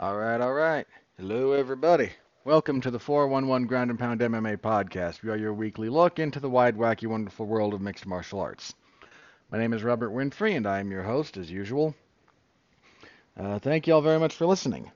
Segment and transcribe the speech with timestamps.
[0.00, 0.86] All right, all right.
[1.16, 2.10] Hello, everybody.
[2.44, 5.24] Welcome to the 411 Ground and Pound MMA podcast.
[5.24, 8.74] We are your weekly look into the wide, wacky, wonderful world of mixed martial arts.
[9.50, 11.96] My name is Robert Winfrey, and I am your host, as usual.
[13.36, 14.88] Uh, thank you all very much for listening.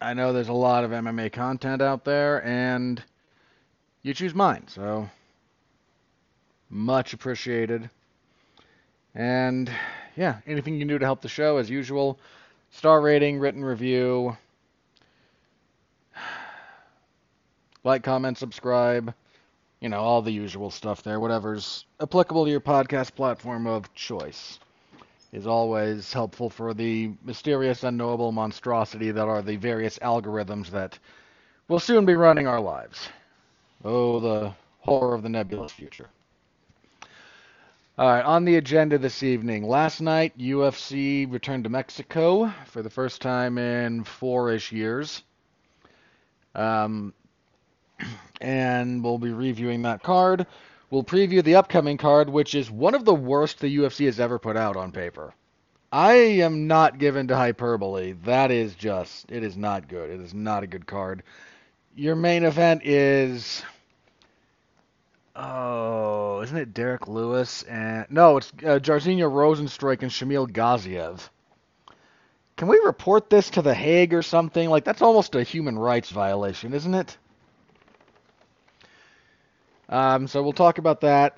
[0.00, 3.02] I know there's a lot of MMA content out there, and
[4.02, 5.10] you choose mine, so
[6.70, 7.90] much appreciated.
[9.14, 9.70] And
[10.16, 12.18] yeah, anything you can do to help the show, as usual,
[12.76, 14.36] star rating, written review,
[17.84, 19.14] like, comment, subscribe,
[19.80, 24.58] you know, all the usual stuff there, whatever's applicable to your podcast platform of choice
[25.32, 30.98] is always helpful for the mysterious, unknowable monstrosity that are the various algorithms that
[31.68, 33.08] will soon be running our lives.
[33.86, 36.08] Oh, the horror of the nebulous future.
[37.98, 39.66] All right, on the agenda this evening.
[39.66, 45.22] Last night, UFC returned to Mexico for the first time in four-ish years.
[46.54, 47.14] Um,
[48.38, 50.46] and we'll be reviewing that card.
[50.90, 54.38] We'll preview the upcoming card, which is one of the worst the UFC has ever
[54.38, 55.32] put out on paper.
[55.90, 58.12] I am not given to hyperbole.
[58.24, 60.10] That is just, it is not good.
[60.10, 61.22] It is not a good card.
[61.94, 63.62] Your main event is
[65.38, 71.28] Oh, isn't it Derrick Lewis and no, it's uh, Rozenstruik and Shamil Gaziev.
[72.56, 74.70] Can we report this to the Hague or something?
[74.70, 77.18] Like that's almost a human rights violation, isn't it?
[79.90, 81.36] Um, so we'll talk about that.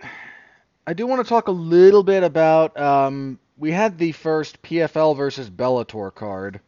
[0.86, 2.78] I do want to talk a little bit about.
[2.78, 6.60] Um, we had the first PFL versus Bellator card.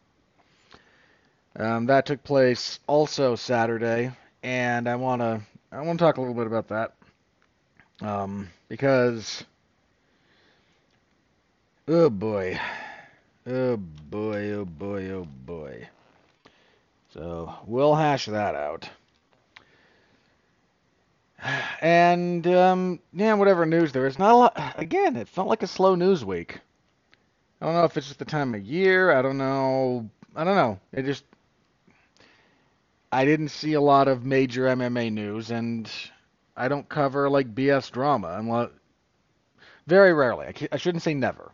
[1.54, 4.10] Um, that took place also Saturday,
[4.42, 6.94] and I want to I want to talk a little bit about that.
[8.02, 9.44] Um, because,
[11.86, 12.58] oh boy,
[13.46, 15.88] oh boy, oh boy, oh boy.
[17.12, 18.88] So we'll hash that out.
[21.80, 24.74] And um, yeah, whatever news there is, not a lot.
[24.76, 26.58] Again, it felt like a slow news week.
[27.60, 29.10] I don't know if it's just the time of year.
[29.10, 30.08] I don't know.
[30.36, 30.78] I don't know.
[30.92, 31.24] It just
[33.12, 35.90] I didn't see a lot of major MMA news, and
[36.60, 38.68] I don't cover like BS drama unless
[39.86, 40.46] very rarely.
[40.48, 41.52] I, I shouldn't say never.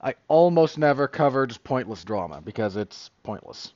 [0.00, 3.72] I almost never cover just pointless drama because it's pointless.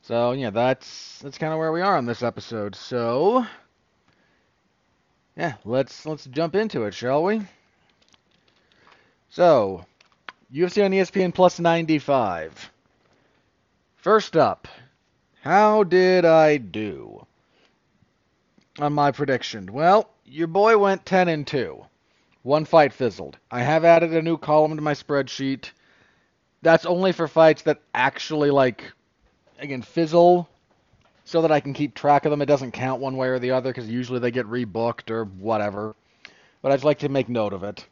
[0.00, 2.74] So yeah, that's that's kind of where we are on this episode.
[2.74, 3.46] So
[5.36, 7.42] yeah, let's let's jump into it, shall we?
[9.28, 9.84] So,
[10.50, 12.70] UFC on ESPN Plus 95.
[13.96, 14.66] First up,
[15.42, 17.26] how did I do?
[18.78, 19.72] On my prediction.
[19.72, 21.84] Well, your boy went 10 and 2.
[22.42, 23.38] One fight fizzled.
[23.50, 25.70] I have added a new column to my spreadsheet.
[26.62, 28.92] That's only for fights that actually like
[29.58, 30.48] again fizzle
[31.24, 32.42] so that I can keep track of them.
[32.42, 35.94] It doesn't count one way or the other because usually they get rebooked or whatever.
[36.62, 37.86] But I'd like to make note of it.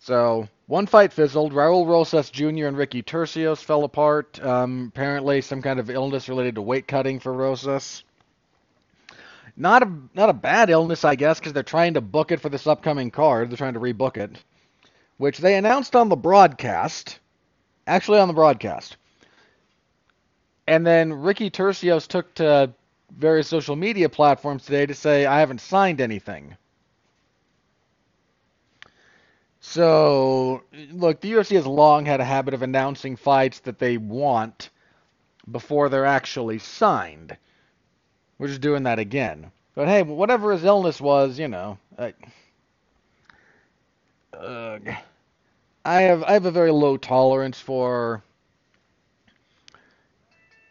[0.00, 1.52] So one fight fizzled.
[1.52, 2.66] Raul Rosas Jr.
[2.66, 4.42] and Ricky Turcios fell apart.
[4.44, 8.04] Um, apparently, some kind of illness related to weight cutting for Rosas.
[9.60, 12.48] Not a not a bad illness, I guess, because they're trying to book it for
[12.48, 13.50] this upcoming card.
[13.50, 14.30] They're trying to rebook it,
[15.16, 17.18] which they announced on the broadcast.
[17.84, 18.96] Actually, on the broadcast.
[20.68, 22.72] And then Ricky Turcios took to
[23.10, 26.56] various social media platforms today to say, I haven't signed anything.
[29.60, 34.70] So, look, the UFC has long had a habit of announcing fights that they want
[35.50, 37.36] before they're actually signed.
[38.38, 39.50] We're just doing that again.
[39.74, 42.14] But hey, whatever his illness was, you know, I,
[45.84, 48.22] I have I have a very low tolerance for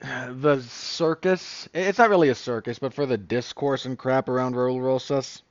[0.01, 1.67] the circus.
[1.73, 5.41] It's not really a circus, but for the discourse and crap around Raul Rosas,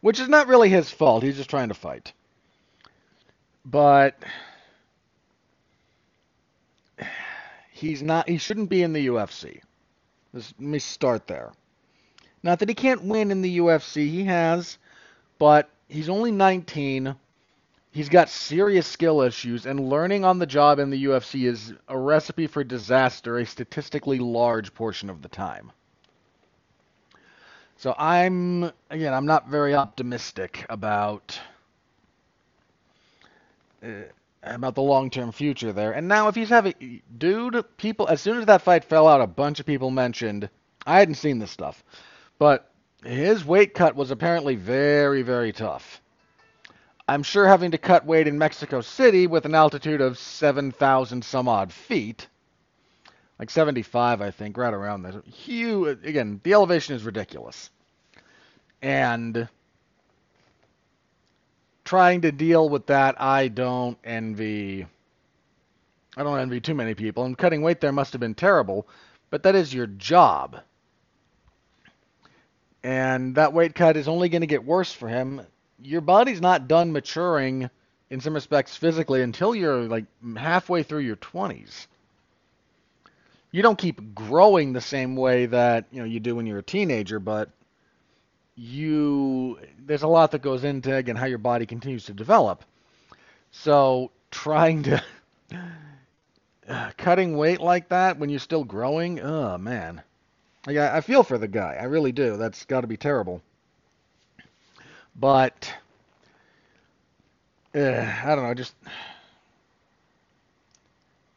[0.00, 1.22] which is not really his fault.
[1.22, 2.12] He's just trying to fight.
[3.64, 4.22] But
[7.72, 8.28] he's not.
[8.28, 9.60] He shouldn't be in the UFC.
[10.32, 11.52] Let me start there.
[12.42, 14.78] Not that he can't win in the UFC, he has,
[15.38, 17.14] but he's only 19.
[17.92, 21.98] He's got serious skill issues, and learning on the job in the UFC is a
[21.98, 25.70] recipe for disaster a statistically large portion of the time.
[27.76, 31.38] So I'm, again, I'm not very optimistic about.
[33.82, 34.04] Uh,
[34.42, 35.92] about the long-term future there.
[35.92, 39.26] And now if he's having dude, people as soon as that fight fell out, a
[39.26, 40.48] bunch of people mentioned
[40.86, 41.84] I hadn't seen this stuff.
[42.38, 42.70] But
[43.04, 46.00] his weight cut was apparently very very tough.
[47.08, 51.48] I'm sure having to cut weight in Mexico City with an altitude of 7,000 some
[51.48, 52.28] odd feet,
[53.38, 55.20] like 75, I think, right around there.
[55.26, 56.04] Huge.
[56.06, 57.70] Again, the elevation is ridiculous,
[58.80, 59.48] and
[61.92, 64.86] trying to deal with that, I don't envy.
[66.16, 68.88] I don't envy too many people, and cutting weight there must have been terrible,
[69.28, 70.58] but that is your job.
[72.82, 75.42] And that weight cut is only going to get worse for him.
[75.82, 77.68] Your body's not done maturing
[78.08, 81.88] in some respects physically until you're like halfway through your 20s.
[83.50, 86.62] You don't keep growing the same way that, you know, you do when you're a
[86.62, 87.50] teenager, but
[88.54, 92.64] you there's a lot that goes into again how your body continues to develop.
[93.50, 95.02] So trying to
[96.96, 100.02] cutting weight like that when you're still growing, oh man.
[100.66, 101.76] I, I feel for the guy.
[101.80, 102.36] I really do.
[102.36, 103.42] That's got to be terrible.
[105.16, 105.72] But
[107.74, 107.78] uh,
[108.24, 108.54] I don't know.
[108.54, 108.74] Just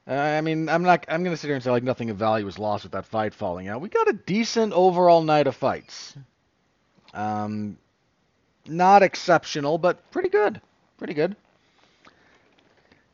[0.08, 1.06] I mean, I'm not.
[1.10, 3.34] I'm gonna sit here and say like nothing of value was lost with that fight
[3.34, 3.82] falling out.
[3.82, 6.16] We got a decent overall night of fights.
[7.16, 7.78] Um,
[8.68, 10.62] not exceptional, but pretty good.
[10.98, 11.36] Pretty good.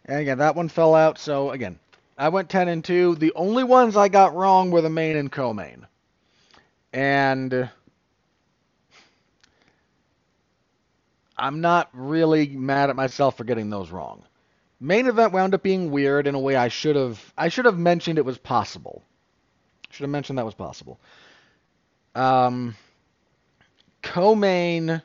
[0.05, 1.19] And again, that one fell out.
[1.19, 1.79] So again,
[2.17, 3.15] I went 10 and 2.
[3.15, 5.87] The only ones I got wrong were the main and co-main.
[6.91, 7.69] And
[11.37, 14.23] I'm not really mad at myself for getting those wrong.
[14.79, 17.77] Main event wound up being weird in a way I should have I should have
[17.77, 19.03] mentioned it was possible.
[19.91, 20.99] Should have mentioned that was possible.
[22.15, 22.75] Um
[24.01, 25.01] co-main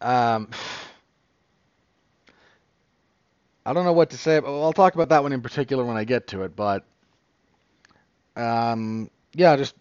[0.00, 0.48] um
[3.66, 4.36] I don't know what to say.
[4.36, 6.84] I'll talk about that one in particular when I get to it, but
[8.36, 9.74] um, yeah, just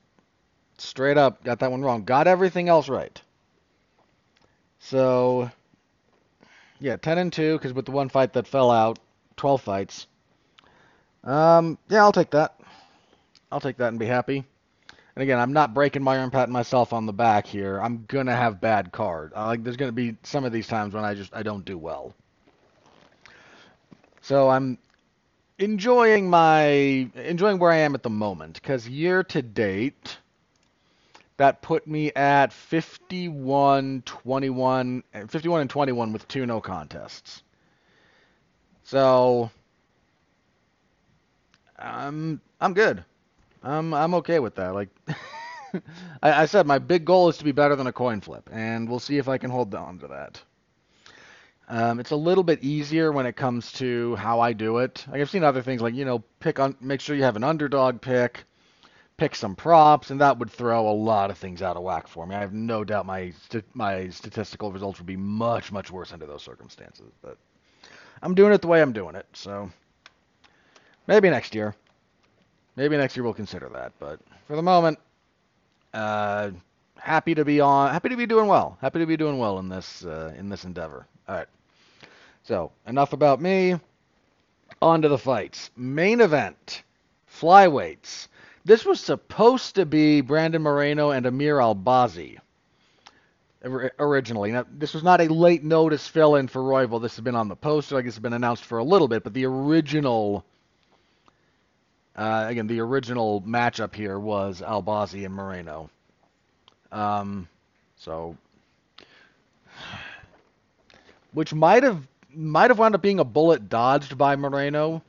[0.79, 2.03] straight up got that one wrong.
[2.03, 3.21] Got everything else right.
[4.79, 5.51] So
[6.79, 8.97] yeah, 10 and 2 because with the one fight that fell out,
[9.37, 10.07] 12 fights.
[11.23, 12.59] Um, yeah, I'll take that.
[13.51, 14.45] I'll take that and be happy.
[15.15, 17.79] And again, I'm not breaking my arm, patting myself on the back here.
[17.79, 19.31] I'm gonna have bad card.
[19.35, 21.77] Uh, like there's gonna be some of these times when I just I don't do
[21.77, 22.13] well.
[24.21, 24.77] So I'm
[25.57, 26.65] enjoying my
[27.15, 30.17] enjoying where I am at the moment because year to date
[31.37, 37.43] that put me at 51 21 51 and 21 with two no contests.
[38.83, 39.49] So
[41.79, 43.05] I'm I'm good.
[43.65, 44.73] I'm I'm okay with that.
[44.73, 44.89] Like
[46.23, 48.87] I, I said, my big goal is to be better than a coin flip, and
[48.87, 50.41] we'll see if I can hold on to that.
[51.67, 55.03] Um, it's a little bit easier when it comes to how I do it.
[55.11, 57.43] Like I've seen other things like you know pick on make sure you have an
[57.43, 58.43] underdog pick,
[59.17, 62.27] pick some props, and that would throw a lot of things out of whack for
[62.27, 62.35] me.
[62.35, 66.27] I have no doubt my st- my statistical results would be much much worse under
[66.27, 67.11] those circumstances.
[67.23, 67.37] But
[68.21, 69.71] I'm doing it the way I'm doing it, so
[71.07, 71.73] maybe next year,
[72.75, 73.93] maybe next year we'll consider that.
[73.99, 74.99] But for the moment,
[75.93, 76.51] uh,
[76.97, 79.69] happy to be on, happy to be doing well, happy to be doing well in
[79.69, 81.05] this uh, in this endeavor.
[81.27, 81.47] All right.
[82.43, 83.79] So, enough about me.
[84.81, 85.71] On to the fights.
[85.75, 86.83] Main event
[87.31, 88.27] flyweights.
[88.65, 92.39] This was supposed to be Brandon Moreno and Amir Albazi
[93.99, 94.51] originally.
[94.51, 97.01] Now, this was not a late notice fill in for Royval.
[97.01, 97.97] This has been on the poster.
[97.97, 100.45] I guess it's been announced for a little bit, but the original,
[102.15, 105.89] uh, again, the original matchup here was Albazi and Moreno.
[106.91, 107.47] Um,
[107.97, 108.37] so
[111.35, 115.01] which might have might have wound up being a bullet dodged by Moreno.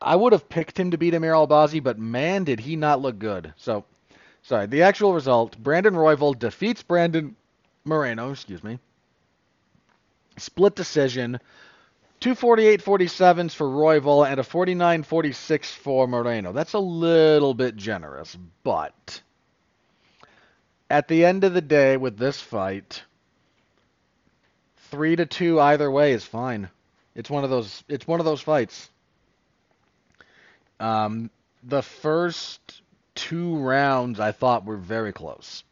[0.00, 3.18] I would have picked him to beat Amir Albazi, but man, did he not look
[3.18, 3.52] good.
[3.56, 3.84] So,
[4.42, 4.66] sorry.
[4.66, 7.34] The actual result: Brandon Royval defeats Brandon
[7.84, 8.30] Moreno.
[8.30, 8.78] Excuse me.
[10.36, 11.40] Split decision.
[12.20, 16.52] 248-47s for Royval and a 49-46 for Moreno.
[16.52, 19.20] That's a little bit generous, but
[20.90, 23.02] at the end of the day, with this fight,
[24.90, 26.68] three to two either way is fine.
[27.14, 27.84] It's one of those.
[27.88, 28.88] It's one of those fights.
[30.80, 31.30] Um,
[31.62, 32.82] the first
[33.14, 35.64] two rounds I thought were very close,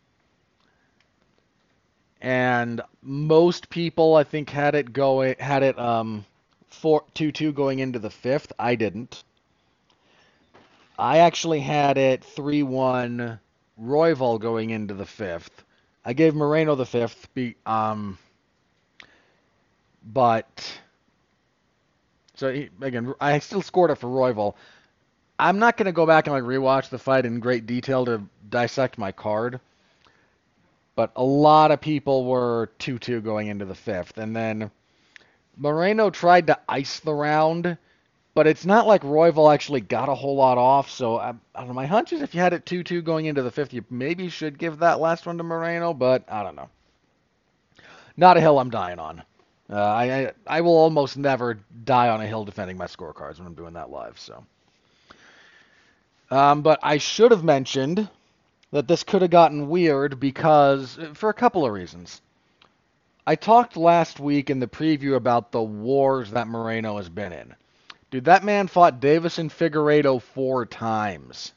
[2.21, 6.25] and most people I think had it going had it um
[6.77, 8.53] four two two going into the fifth.
[8.59, 9.25] I didn't.
[10.99, 13.41] I actually had it three one
[13.81, 15.65] Royval going into the fifth.
[16.05, 17.35] I gave Moreno the fifth.
[17.35, 18.19] Be, um,
[20.05, 20.81] but
[22.35, 24.55] so he, again, I still scored it for Royval.
[25.39, 28.23] I'm not going to go back and like rewatch the fight in great detail to
[28.49, 29.61] dissect my card.
[30.97, 34.71] but a lot of people were 2-2 going into the fifth, and then
[35.57, 37.79] Moreno tried to ice the round,
[38.35, 40.91] but it's not like Royval actually got a whole lot off.
[40.91, 41.75] So I, I don't know.
[41.75, 44.59] My hunch is if you had it 2-2 going into the fifth, you maybe should
[44.59, 46.69] give that last one to Moreno, but I don't know.
[48.17, 49.23] Not a hill I'm dying on.
[49.69, 53.49] Uh, I, I I will almost never die on a hill defending my scorecards when
[53.49, 54.19] I'm doing that live.
[54.19, 54.45] So,
[56.31, 58.09] um, but I should have mentioned
[58.71, 62.23] that this could have gotten weird because for a couple of reasons.
[63.27, 67.55] I talked last week in the preview about the wars that Moreno has been in.
[68.11, 71.53] Dude, that man fought Deiveson Figueiredo four times.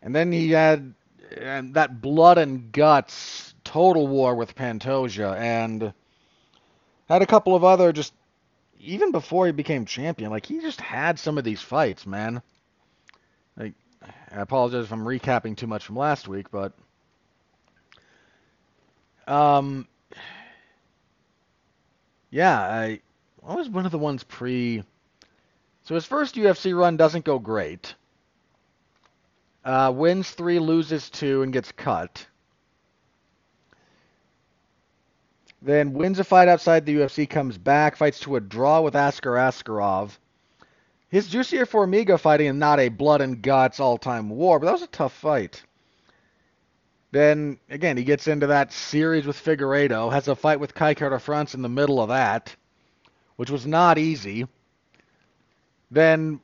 [0.00, 0.94] And then he had
[1.36, 5.92] and that blood and guts total war with Pantoja and
[7.08, 8.12] had a couple of other just
[8.80, 12.40] even before he became champion, like he just had some of these fights, man.
[13.56, 13.74] Like
[14.32, 16.72] I apologize if I'm recapping too much from last week, but
[19.30, 19.86] um,
[22.30, 23.00] yeah, I,
[23.46, 24.82] I was one of the ones pre.
[25.84, 27.94] So his first UFC run doesn't go great.
[29.64, 32.26] Uh, wins three, loses two, and gets cut.
[35.62, 39.32] Then wins a fight outside the UFC, comes back, fights to a draw with Askar
[39.32, 40.18] Askarov.
[41.08, 44.82] His Jussier Formiga fighting is not a blood and guts all-time war, but that was
[44.82, 45.62] a tough fight.
[47.12, 51.18] Then again, he gets into that series with Figueiredo, has a fight with Kai Kara
[51.18, 52.54] France in the middle of that,
[53.36, 54.46] which was not easy.
[55.90, 56.40] Then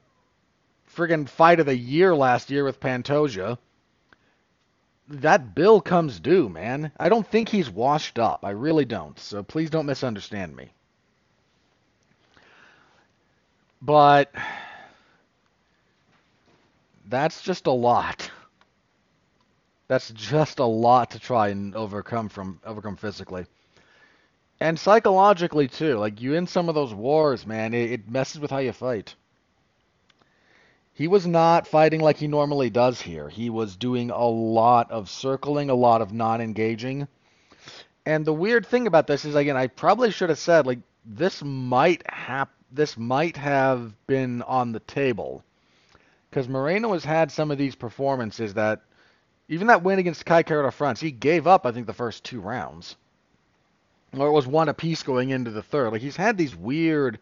[0.96, 3.58] friggin' fight of the year last year with Pantoja.
[5.08, 6.90] That bill comes due, man.
[6.98, 8.44] I don't think he's washed up.
[8.44, 9.16] I really don't.
[9.20, 10.72] So please don't misunderstand me.
[13.80, 14.34] But
[17.08, 18.32] that's just a lot.
[19.88, 23.46] That's just a lot to try and overcome from overcome physically.
[24.58, 25.96] And psychologically too.
[25.98, 29.14] Like you in some of those wars, man, it, it messes with how you fight.
[30.92, 33.28] He was not fighting like he normally does here.
[33.28, 37.06] He was doing a lot of circling, a lot of non-engaging.
[38.06, 41.44] And the weird thing about this is again, I probably should have said like this
[41.44, 45.44] might hap this might have been on the table.
[46.32, 48.80] Cuz Moreno has had some of these performances that
[49.48, 52.40] even that win against Kai Kara France, he gave up, I think, the first two
[52.40, 52.96] rounds.
[54.16, 55.92] Or it was one apiece going into the third.
[55.92, 57.18] Like, he's had these weird.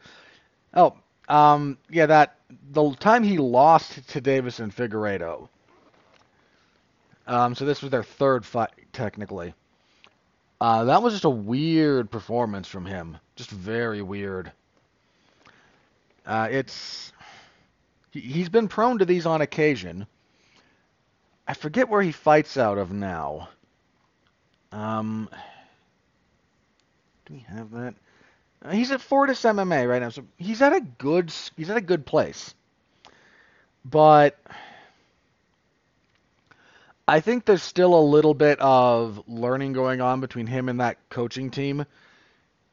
[0.72, 0.94] Oh,
[1.28, 2.36] um, yeah, that.
[2.72, 5.48] The time he lost to Deiveson Figueiredo.
[7.26, 9.54] Um, so this was their third fight, technically.
[10.60, 13.16] Uh, that was just a weird performance from him.
[13.36, 14.52] Just very weird.
[16.24, 17.12] Uh, it's.
[18.12, 20.06] He, he's been prone to these on occasion.
[21.46, 23.48] I forget where he fights out of now.
[24.72, 25.28] Um,
[27.26, 27.94] do we have that?
[28.64, 31.82] Uh, he's at Fortis MMA right now, so he's at a good he's at a
[31.82, 32.54] good place.
[33.84, 34.38] But
[37.06, 40.96] I think there's still a little bit of learning going on between him and that
[41.10, 41.84] coaching team,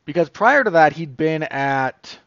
[0.06, 2.18] because prior to that he'd been at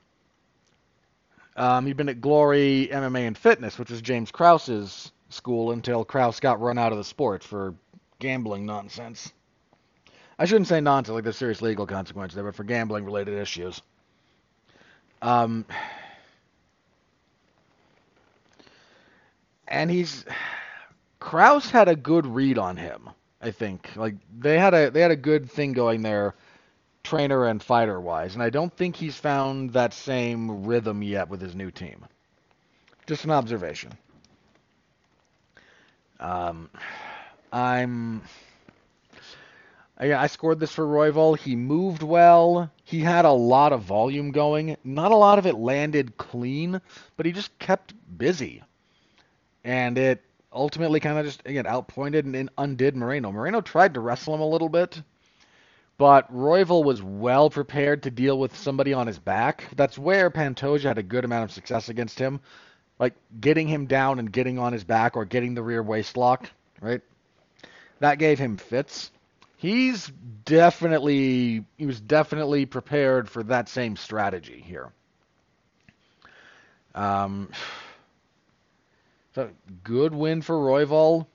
[1.56, 6.40] um, he'd been at Glory MMA and Fitness, which was James Krause's school until Krause
[6.40, 7.74] got run out of the sport for
[8.18, 9.32] gambling nonsense.
[10.38, 13.82] I shouldn't say nonsense, like there's serious legal consequences there, but for gambling related issues.
[15.22, 15.64] Um,
[19.68, 20.24] and he's
[21.20, 23.08] Krause had a good read on him,
[23.40, 23.90] I think.
[23.96, 26.34] Like they had a they had a good thing going there,
[27.02, 31.40] trainer and fighter wise, and I don't think he's found that same rhythm yet with
[31.40, 32.04] his new team.
[33.06, 33.92] Just an observation.
[36.20, 36.70] Um,
[37.52, 38.22] I'm.
[39.96, 41.38] I, scored this for Royval.
[41.38, 42.70] He moved well.
[42.82, 44.76] He had a lot of volume going.
[44.82, 46.80] Not a lot of it landed clean,
[47.16, 48.62] but he just kept busy.
[49.62, 50.20] And it
[50.52, 53.30] ultimately kind of just, again, outpointed and undid Moreno.
[53.30, 55.00] Moreno tried to wrestle him a little bit,
[55.96, 59.68] but Royval was well prepared to deal with somebody on his back.
[59.76, 62.40] That's where Pantoja had a good amount of success against him
[62.98, 66.50] like getting him down and getting on his back or getting the rear waist lock,
[66.80, 67.00] right?
[68.00, 69.10] That gave him fits.
[69.56, 70.12] He's
[70.44, 74.92] definitely he was definitely prepared for that same strategy here.
[76.94, 77.50] Um,
[79.34, 79.50] so
[79.82, 81.26] good win for Royval.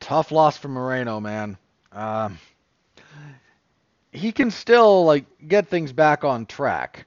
[0.00, 1.56] Tough loss for Moreno, man.
[1.92, 2.38] Um,
[4.12, 7.06] he can still like get things back on track,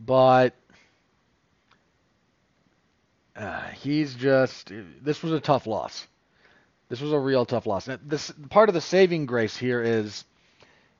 [0.00, 0.54] but
[3.36, 4.70] uh, he's just.
[5.02, 6.06] This was a tough loss.
[6.88, 7.88] This was a real tough loss.
[7.88, 10.24] And this part of the saving grace here is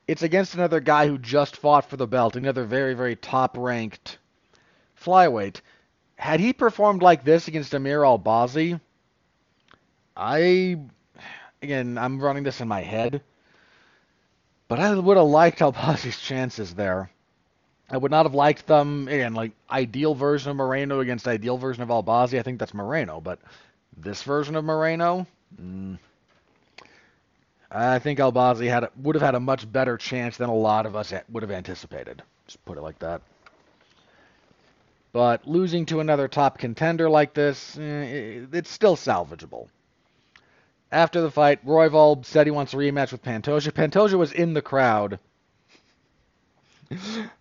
[0.07, 4.17] it's against another guy who just fought for the belt, another very, very top ranked
[5.01, 5.61] flyweight.
[6.17, 8.79] Had he performed like this against Amir Albazi,
[10.15, 10.77] I
[11.61, 13.21] again I'm running this in my head,
[14.67, 17.09] but I would have liked Albazi's chances there.
[17.89, 21.83] I would not have liked them again like ideal version of Moreno against ideal version
[21.83, 22.39] of Albazi.
[22.39, 23.39] I think that's Moreno, but
[23.95, 25.27] this version of Moreno,
[25.61, 25.97] mm,
[27.71, 30.95] I think Albazi had would have had a much better chance than a lot of
[30.95, 32.23] us would have anticipated.
[32.47, 33.21] Just put it like that.
[35.13, 39.69] But losing to another top contender like this, eh, it's still salvageable.
[40.91, 43.71] After the fight, Royval said he wants a rematch with Pantoja.
[43.71, 45.19] Pantoja was in the crowd.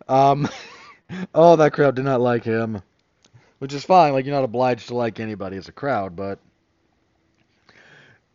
[0.08, 0.48] Um,
[1.34, 2.82] oh, that crowd did not like him,
[3.58, 4.12] which is fine.
[4.12, 6.38] Like you're not obliged to like anybody as a crowd, but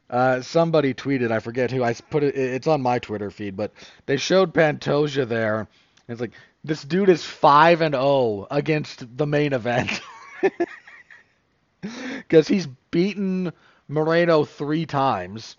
[0.10, 1.84] uh, somebody tweeted, I forget who.
[1.84, 2.36] I put it.
[2.36, 3.72] It's on my Twitter feed, but
[4.06, 5.68] they showed Pantoja there.
[6.08, 6.32] It's like
[6.64, 10.02] this dude is five and zero oh against the main event
[11.82, 13.54] because he's beaten
[13.88, 15.58] Moreno three times.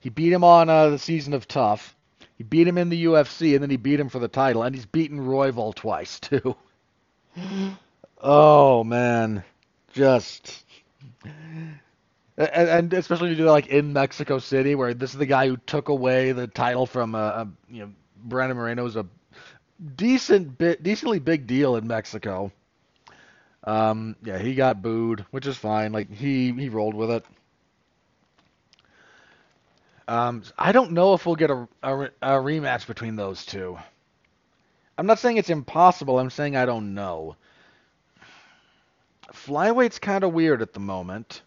[0.00, 1.96] He beat him on uh, the season of Tough.
[2.38, 4.74] He beat him in the UFC, and then he beat him for the title, and
[4.74, 6.56] he's beaten Royval twice too.
[8.22, 9.44] oh man,
[9.92, 10.64] just
[12.36, 15.88] and, especially to do like in Mexico City, where this is the guy who took
[15.88, 19.06] away the title from a, uh you know Brandon Moreno is a
[19.96, 22.52] decent bit decently big deal in Mexico.
[23.64, 25.92] Um, yeah, he got booed, which is fine.
[25.92, 27.24] Like he he rolled with it.
[30.08, 33.78] Um, I don't know if we'll get a, a, a rematch between those two.
[34.96, 36.18] I'm not saying it's impossible.
[36.18, 37.36] I'm saying I don't know.
[39.34, 41.42] Flyweight's kind of weird at the moment.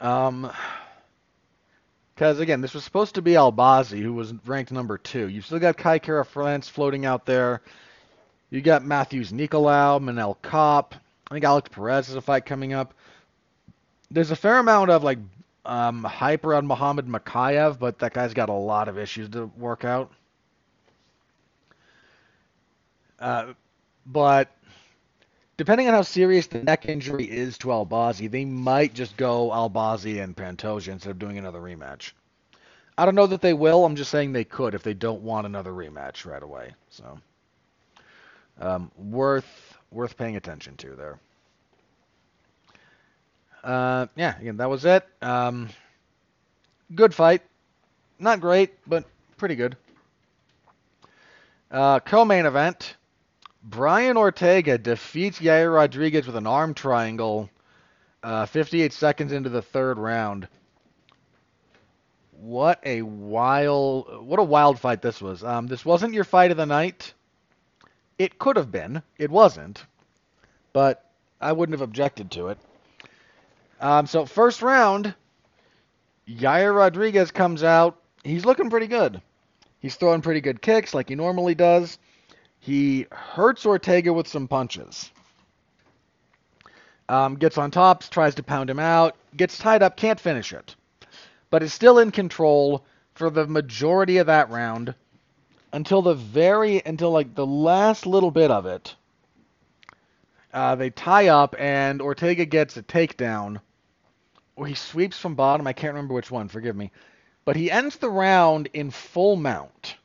[0.00, 0.50] Um,
[2.14, 5.28] because again, this was supposed to be Albazi, who was ranked number two.
[5.28, 7.62] You've still got Kai Kara France floating out there.
[8.50, 10.98] You got Matheus Nicolau, Manel Kape.
[11.30, 12.94] I think Alex Perez has a fight coming up.
[14.10, 15.18] There's a fair amount of like
[15.64, 19.84] um, hype around Muhammad Mokaev, but that guy's got a lot of issues to work
[19.84, 20.10] out.
[23.20, 23.52] Uh,
[24.06, 24.50] but
[25.56, 30.22] depending on how serious the neck injury is to Albazi, they might just go Albazi
[30.22, 32.12] and Pantoja instead of doing another rematch.
[32.96, 33.84] I don't know that they will.
[33.84, 36.74] I'm just saying they could if they don't want another rematch right away.
[36.90, 37.18] So,
[38.60, 41.18] um, worth worth paying attention to there.
[43.62, 45.06] Uh, yeah, again, that was it.
[45.20, 45.68] Um,
[46.94, 47.42] good fight.
[48.18, 49.04] Not great, but
[49.36, 49.76] pretty good.
[51.70, 52.96] Uh, co-main event.
[53.62, 57.50] Brian Ortega defeats Yair Rodriguez with an arm triangle
[58.22, 60.48] uh, 58 seconds into the third round.
[62.40, 65.42] What a wild, what a wild fight this was.
[65.42, 67.12] Um, this wasn't your fight of the night.
[68.18, 69.02] It could have been.
[69.16, 69.84] It wasn't,
[70.72, 71.04] but
[71.40, 72.58] I wouldn't have objected to it.
[73.80, 75.14] Um, so first round,
[76.28, 78.00] Yair Rodriguez comes out.
[78.24, 79.20] He's looking pretty good.
[79.80, 81.98] He's throwing pretty good kicks like he normally does.
[82.58, 85.10] He hurts Ortega with some punches.
[87.08, 90.74] Um, gets on top, tries to pound him out, gets tied up, can't finish it,
[91.48, 94.94] but is still in control for the majority of that round
[95.72, 98.94] until the very until like the last little bit of it.
[100.52, 103.60] Uh, they tie up and Ortega gets a takedown,
[104.66, 105.66] he sweeps from bottom.
[105.66, 106.48] I can't remember which one.
[106.48, 106.90] Forgive me,
[107.44, 109.96] but he ends the round in full mount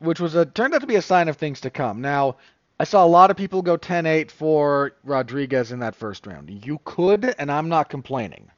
[0.00, 2.00] which was a turned out to be a sign of things to come.
[2.00, 2.36] Now,
[2.78, 6.64] I saw a lot of people go 10-8 for Rodriguez in that first round.
[6.64, 8.50] You could, and I'm not complaining.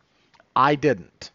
[0.55, 1.33] I didn't.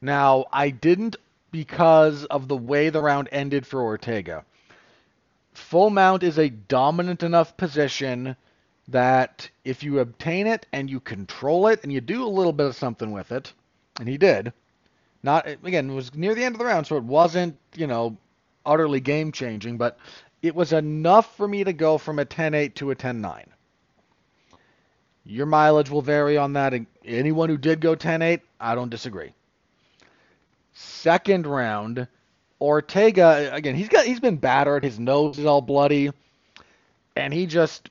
[0.00, 1.16] Now, I didn't
[1.50, 4.44] because of the way the round ended for Ortega.
[5.52, 8.36] Full mount is a dominant enough position
[8.88, 12.66] that if you obtain it and you control it and you do a little bit
[12.66, 13.52] of something with it,
[13.98, 14.52] and he did,
[15.22, 18.16] not again, it was near the end of the round, so it wasn't, you know,
[18.66, 19.98] utterly game changing, but
[20.42, 23.44] it was enough for me to go from a 10-8 to a 10-9.
[25.24, 26.74] Your mileage will vary on that.
[27.04, 29.32] Anyone who did go 10-8, I don't disagree.
[30.72, 32.08] Second round,
[32.60, 33.74] Ortega again.
[33.74, 34.84] He's got he's been battered.
[34.84, 36.10] His nose is all bloody,
[37.14, 37.90] and he just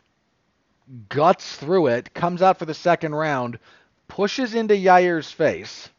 [1.10, 2.14] guts through it.
[2.14, 3.60] Comes out for the second round,
[4.08, 5.90] pushes into Yair's face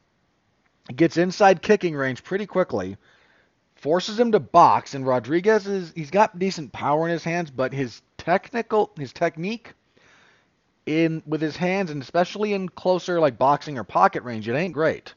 [0.96, 2.96] gets inside kicking range pretty quickly,
[3.76, 7.72] forces him to box, and Rodriguez is he's got decent power in his hands, but
[7.72, 9.72] his technical his technique
[10.86, 14.74] in with his hands and especially in closer like boxing or pocket range, it ain't
[14.74, 15.14] great.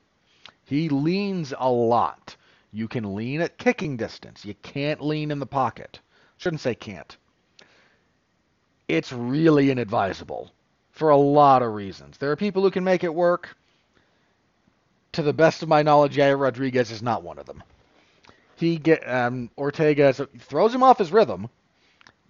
[0.66, 2.36] He leans a lot.
[2.72, 4.46] You can lean at kicking distance.
[4.46, 6.00] You can't lean in the pocket.
[6.38, 7.16] Shouldn't say can't.
[8.88, 10.52] It's really inadvisable
[10.92, 12.18] for a lot of reasons.
[12.18, 13.56] There are people who can make it work.
[15.14, 17.64] To the best of my knowledge, Yair Rodriguez is not one of them.
[18.58, 21.50] He get um, Ortega throws him off his rhythm,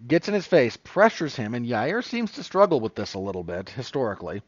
[0.07, 3.43] gets in his face, pressures him, and Yair seems to struggle with this a little
[3.43, 4.41] bit historically.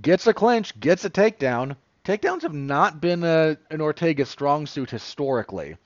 [0.00, 1.76] Gets a clinch, gets a takedown.
[2.04, 5.76] Takedowns have not been a, an Ortega strong suit historically.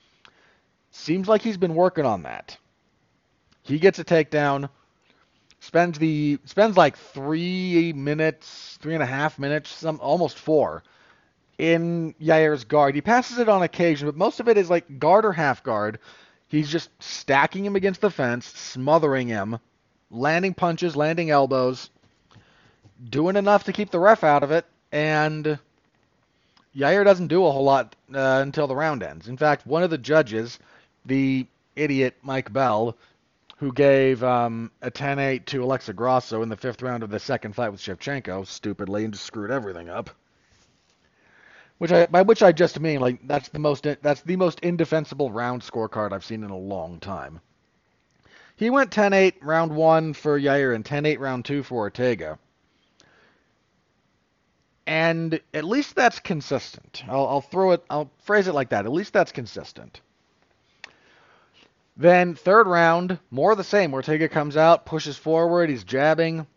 [0.91, 2.57] Seems like he's been working on that.
[3.61, 4.69] He gets a takedown,
[5.59, 10.83] spends the spends like three minutes, three and a half minutes, some almost four,
[11.57, 12.95] in Yair's guard.
[12.95, 15.99] He passes it on occasion, but most of it is like guard or half guard.
[16.47, 19.59] He's just stacking him against the fence, smothering him,
[20.09, 21.89] landing punches, landing elbows,
[23.09, 25.59] doing enough to keep the ref out of it, and
[26.75, 29.27] Yair doesn't do a whole lot uh, until the round ends.
[29.27, 30.57] In fact, one of the judges,
[31.05, 31.45] the
[31.75, 32.95] idiot Mike Bell,
[33.59, 37.53] who gave um, a 10-8 to Alexa Grasso in the fifth round of the second
[37.53, 40.09] fight with Shevchenko, stupidly, and just screwed everything up.
[41.77, 45.31] Which I, by which I just mean like that's the most that's the most indefensible
[45.31, 47.39] round scorecard I've seen in a long time.
[48.55, 52.37] He went 10-8 round one for Yair and 10-8 round two for Ortega.
[54.85, 57.03] And at least that's consistent.
[57.07, 57.85] I'll, I'll throw it.
[57.89, 58.85] I'll phrase it like that.
[58.85, 60.01] At least that's consistent.
[61.99, 63.93] Then third round, more of the same.
[63.93, 66.47] Ortega comes out, pushes forward, he's jabbing,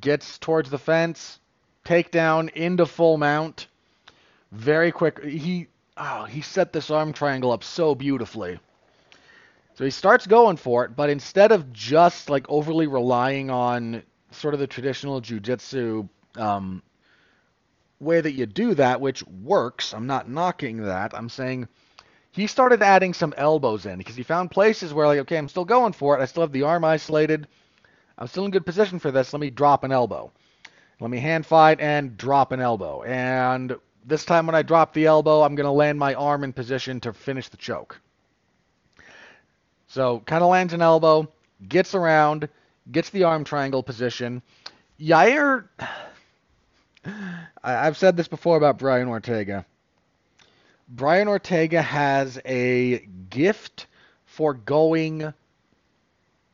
[0.00, 1.40] gets towards the fence,
[1.84, 3.66] takedown into full mount
[4.52, 5.22] very quick.
[5.24, 8.58] He oh, he set this arm triangle up so beautifully.
[9.74, 14.54] So he starts going for it, but instead of just like overly relying on sort
[14.54, 16.82] of the traditional jujitsu um,
[18.00, 21.12] way that you do that, which works, I'm not knocking that.
[21.12, 21.68] I'm saying
[22.36, 25.64] he started adding some elbows in because he found places where like, okay, I'm still
[25.64, 26.22] going for it.
[26.22, 27.48] I still have the arm isolated.
[28.18, 29.32] I'm still in good position for this.
[29.32, 30.30] Let me drop an elbow.
[31.00, 33.02] Let me hand fight and drop an elbow.
[33.04, 36.52] And this time when I drop the elbow, I'm going to land my arm in
[36.52, 37.98] position to finish the choke.
[39.86, 41.32] So kind of lands an elbow,
[41.66, 42.50] gets around,
[42.92, 44.42] gets the arm triangle position.
[45.00, 45.68] Yair,
[47.64, 49.64] I've said this before about Brian Ortega.
[50.88, 53.86] Brian Ortega has a gift
[54.24, 55.32] for going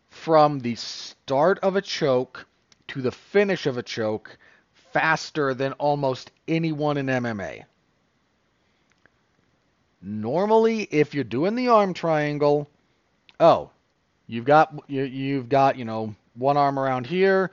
[0.09, 2.47] from the start of a choke
[2.89, 4.39] to the finish of a choke
[4.73, 7.65] faster than almost anyone in MMA.
[10.01, 12.69] Normally, if you're doing the arm triangle,
[13.39, 13.71] oh,
[14.27, 17.51] you've got you, you've got you know one arm around here,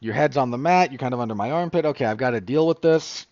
[0.00, 1.86] your head's on the mat, you're kind of under my armpit.
[1.86, 3.26] Okay, I've got to deal with this.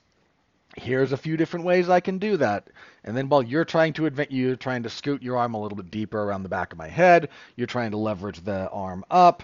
[0.77, 2.69] Here's a few different ways I can do that.
[3.03, 5.77] And then while you're trying to advance, you're trying to scoot your arm a little
[5.77, 7.29] bit deeper around the back of my head.
[7.57, 9.43] You're trying to leverage the arm up.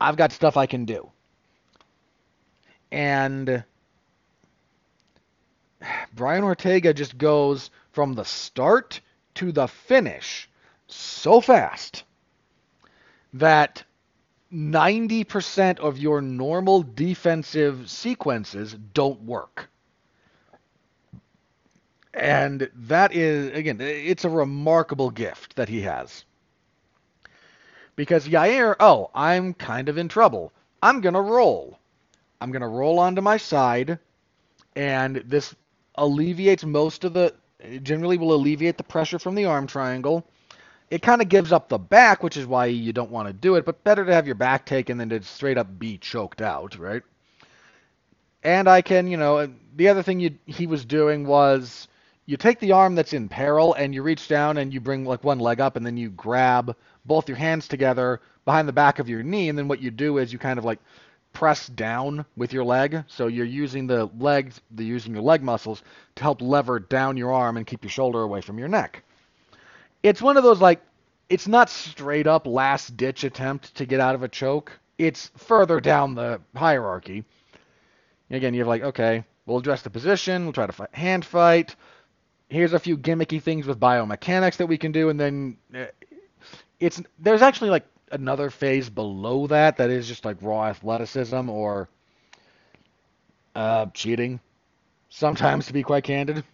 [0.00, 1.10] I've got stuff I can do.
[2.90, 3.64] And
[6.14, 9.00] Brian Ortega just goes from the start
[9.34, 10.48] to the finish
[10.88, 12.04] so fast
[13.34, 13.84] that
[14.52, 19.70] 90% of your normal defensive sequences don't work.
[22.14, 26.24] And that is, again, it's a remarkable gift that he has.
[27.96, 30.52] Because Yair, oh, I'm kind of in trouble.
[30.82, 31.78] I'm going to roll.
[32.40, 33.98] I'm going to roll onto my side,
[34.74, 35.54] and this
[35.94, 37.34] alleviates most of the,
[37.82, 40.26] generally will alleviate the pressure from the arm triangle.
[40.90, 43.54] It kind of gives up the back, which is why you don't want to do
[43.54, 46.78] it, but better to have your back taken than to straight up be choked out,
[46.78, 47.02] right?
[48.42, 49.46] And I can, you know, uh,
[49.76, 51.86] the other thing you, he was doing was
[52.26, 55.24] you take the arm that's in peril and you reach down and you bring like
[55.24, 59.08] one leg up and then you grab both your hands together behind the back of
[59.08, 60.78] your knee and then what you do is you kind of like
[61.32, 63.04] press down with your leg.
[63.08, 65.82] So you're using the legs, you're using your leg muscles
[66.16, 69.02] to help lever down your arm and keep your shoulder away from your neck.
[70.02, 70.80] It's one of those like,
[71.28, 74.72] it's not straight up last ditch attempt to get out of a choke.
[74.98, 77.24] It's further down the hierarchy.
[78.30, 81.74] Again, you're like, okay, we'll address the position, we'll try to fight, hand fight.
[82.52, 85.86] Here's a few gimmicky things with biomechanics that we can do, and then uh,
[86.78, 91.88] it's there's actually like another phase below that that is just like raw athleticism or
[93.54, 94.38] uh, cheating,
[95.08, 96.44] sometimes to be quite candid.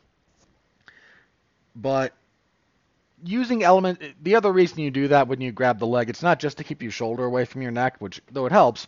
[1.75, 2.13] But
[3.25, 6.39] using element, the other reason you do that when you grab the leg, it's not
[6.39, 8.87] just to keep your shoulder away from your neck, which though it helps.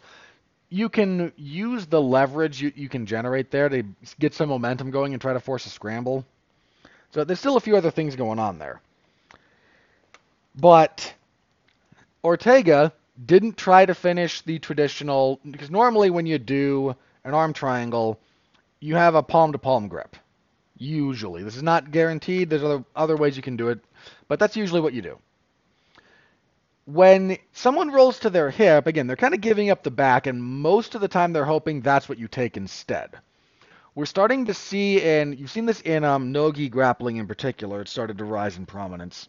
[0.70, 3.82] you can use the leverage you, you can generate there to
[4.20, 6.24] get some momentum going and try to force a scramble.
[7.12, 8.80] So there's still a few other things going on there.
[10.54, 11.14] But
[12.24, 12.92] Ortega
[13.26, 16.94] didn't try to finish the traditional because normally when you do
[17.24, 18.18] an arm triangle,
[18.80, 20.16] you have a palm to palm grip.
[20.78, 22.48] Usually, this is not guaranteed.
[22.48, 23.80] There's other other ways you can do it,
[24.28, 25.18] but that's usually what you do.
[26.86, 30.42] When someone rolls to their hip, again, they're kind of giving up the back, and
[30.42, 33.10] most of the time they're hoping that's what you take instead.
[33.94, 37.88] We're starting to see, and you've seen this in um, Nogi grappling in particular, it
[37.88, 39.28] started to rise in prominence.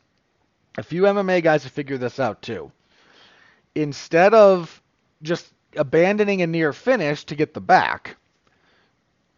[0.78, 2.72] A few MMA guys have figured this out too.
[3.76, 4.82] Instead of
[5.22, 8.18] just abandoning a near finish to get the back,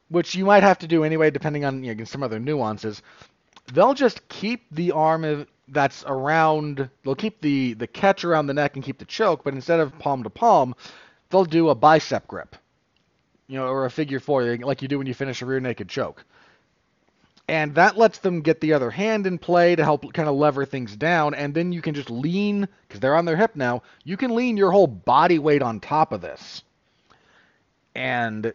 [0.09, 3.01] which you might have to do anyway, depending on you know, some other nuances,
[3.73, 6.89] they'll just keep the arm that's around.
[7.03, 9.97] They'll keep the the catch around the neck and keep the choke, but instead of
[9.99, 10.75] palm to palm,
[11.29, 12.55] they'll do a bicep grip,
[13.47, 15.89] you know, or a figure four, like you do when you finish a rear naked
[15.89, 16.23] choke.
[17.47, 20.65] And that lets them get the other hand in play to help kind of lever
[20.65, 23.83] things down, and then you can just lean because they're on their hip now.
[24.05, 26.63] You can lean your whole body weight on top of this,
[27.93, 28.53] and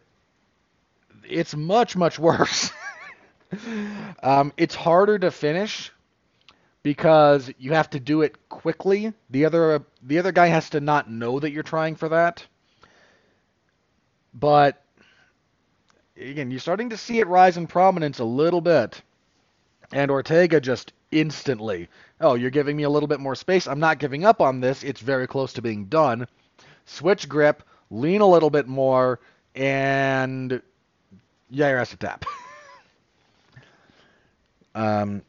[1.29, 2.73] it's much much worse.
[4.23, 5.93] um, it's harder to finish
[6.83, 9.13] because you have to do it quickly.
[9.29, 12.47] The other the other guy has to not know that you're trying for that.
[14.35, 14.83] But
[16.17, 19.01] again, you're starting to see it rise in prominence a little bit.
[19.93, 21.89] And Ortega just instantly,
[22.21, 23.67] oh, you're giving me a little bit more space.
[23.67, 24.83] I'm not giving up on this.
[24.83, 26.27] It's very close to being done.
[26.85, 29.21] Switch grip, lean a little bit more,
[29.55, 30.61] and
[31.51, 32.25] yeah, you're asked to tap.
[34.75, 35.23] um,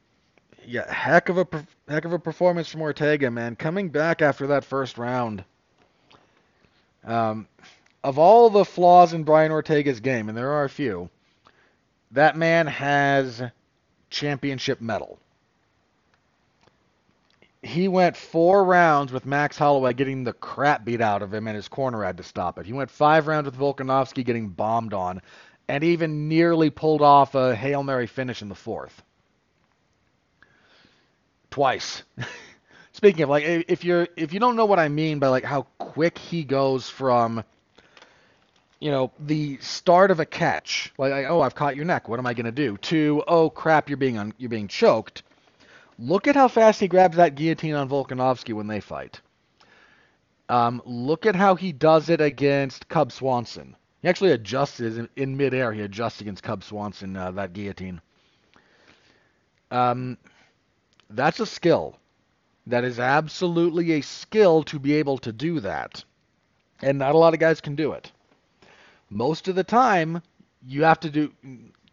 [0.65, 1.47] yeah, heck of a
[1.87, 3.55] heck of a performance from Ortega, man.
[3.55, 5.43] Coming back after that first round.
[7.05, 7.47] Um,
[8.03, 11.09] of all the flaws in Brian Ortega's game, and there are a few,
[12.11, 13.41] that man has
[14.09, 15.19] championship mettle.
[17.61, 21.55] He went four rounds with Max Holloway getting the crap beat out of him, and
[21.55, 22.65] his corner had to stop it.
[22.65, 25.21] He went five rounds with Volkanovski getting bombed on,
[25.67, 29.03] and even nearly pulled off a Hail Mary finish in the fourth.
[31.51, 32.03] Twice.
[32.93, 35.63] Speaking of like if you're if you don't know what I mean by like how
[35.77, 37.43] quick he goes from
[38.79, 42.07] you know, the start of a catch, like, oh, I've caught your neck.
[42.07, 42.77] What am I going to do?
[42.77, 45.23] To oh crap, you're being un- you're being choked.
[45.97, 49.19] Look at how fast he grabs that guillotine on Volkanovski when they fight.
[50.47, 53.75] Um, look at how he does it against Cub Swanson.
[54.01, 55.73] He actually adjusted in, in midair.
[55.73, 57.99] He adjusts against Cub Swanson uh, that guillotine.
[59.71, 60.17] Um,
[61.09, 61.97] that's a skill.
[62.67, 66.03] That is absolutely a skill to be able to do that,
[66.81, 68.11] and not a lot of guys can do it.
[69.09, 70.21] Most of the time,
[70.65, 71.31] you have to do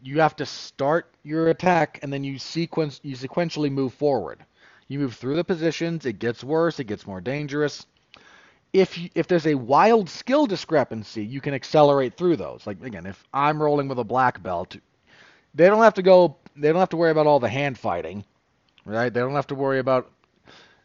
[0.02, 4.44] you have to start your attack and then you sequence you sequentially move forward.
[4.88, 7.87] You move through the positions, it gets worse, it gets more dangerous
[8.72, 12.66] if you, if there's a wild skill discrepancy, you can accelerate through those.
[12.66, 14.76] Like again, if I'm rolling with a black belt,
[15.55, 16.37] they don't have to go.
[16.57, 18.24] They don't have to worry about all the hand fighting,
[18.85, 19.12] right?
[19.12, 20.11] They don't have to worry about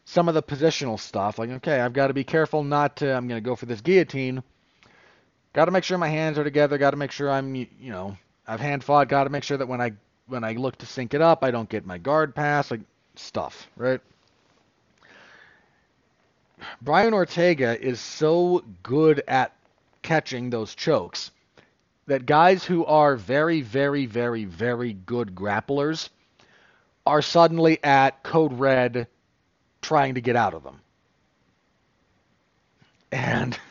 [0.06, 1.38] some of the positional stuff.
[1.39, 3.13] Like okay, I've got to be careful not to.
[3.13, 4.44] I'm going to go for this guillotine.
[5.54, 6.78] Got to make sure my hands are together.
[6.78, 9.10] Got to make sure I'm you know I've hand fought.
[9.10, 9.94] Got to make sure that when I
[10.28, 12.72] when I look to sink it up, I don't get my guard pass.
[12.72, 12.82] Like
[13.16, 14.00] stuff, right?
[16.82, 19.54] Brian Ortega is so good at
[20.02, 21.32] catching those chokes
[22.08, 26.10] that guys who are very, very, very, very good grapplers
[27.06, 29.08] are suddenly at code red
[29.82, 30.80] trying to get out of them.
[33.12, 33.58] And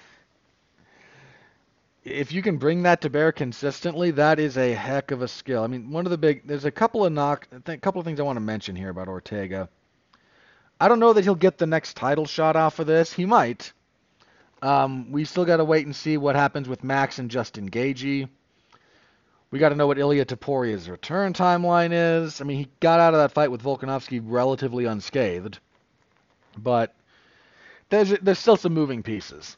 [2.11, 5.62] if you can bring that to bear consistently, that is a heck of a skill.
[5.62, 8.20] I mean, one of the big there's a couple of knock a couple of things
[8.20, 9.68] I want to mention here about Ortega.
[10.81, 13.12] I don't know that he'll get the next title shot off of this.
[13.12, 13.73] He might.
[14.62, 18.29] Um, we still got to wait and see what happens with Max and Justin Gaethje.
[19.51, 22.40] We got to know what Ilia Topuria's return timeline is.
[22.40, 25.59] I mean, he got out of that fight with Volkanovski relatively unscathed,
[26.57, 26.94] but
[27.88, 29.57] there's there's still some moving pieces.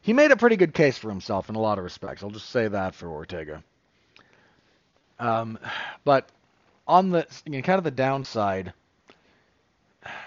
[0.00, 2.22] He made a pretty good case for himself in a lot of respects.
[2.22, 3.62] I'll just say that for Ortega.
[5.18, 5.58] Um,
[6.04, 6.28] but
[6.86, 8.72] on the you know, kind of the downside,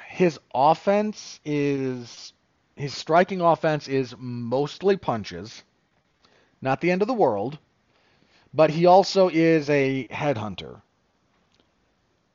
[0.10, 2.34] his offense is
[2.76, 5.64] his striking offense is mostly punches.
[6.62, 7.58] Not the end of the world,
[8.54, 10.82] but he also is a headhunter.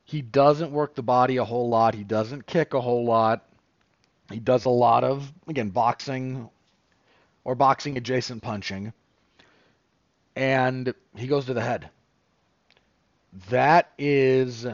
[0.04, 1.94] He doesn't work the body a whole lot.
[1.94, 3.44] He doesn't kick a whole lot.
[4.30, 6.48] He does a lot of again boxing,
[7.46, 8.92] or boxing adjacent punching,
[10.34, 11.88] and he goes to the head.
[13.50, 14.66] That is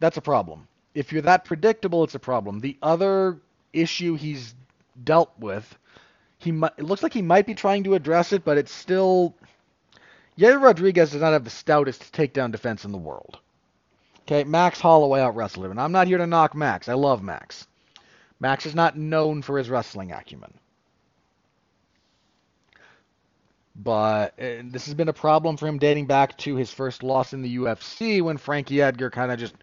[0.00, 0.66] that's a problem.
[0.94, 2.58] If you're that predictable, it's a problem.
[2.58, 3.38] The other
[3.72, 4.52] issue he's
[5.04, 5.78] dealt with,
[6.38, 9.32] he might, it looks like he might be trying to address it, but it's still
[10.36, 13.38] Yair Rodriguez does not have the stoutest takedown defense in the world.
[14.22, 16.88] Okay, Max Holloway out wrestled him, and I'm not here to knock Max.
[16.88, 17.68] I love Max.
[18.40, 20.52] Max is not known for his wrestling acumen.
[23.78, 27.32] But uh, this has been a problem for him dating back to his first loss
[27.32, 29.54] in the UFC when Frankie Edgar kind of just.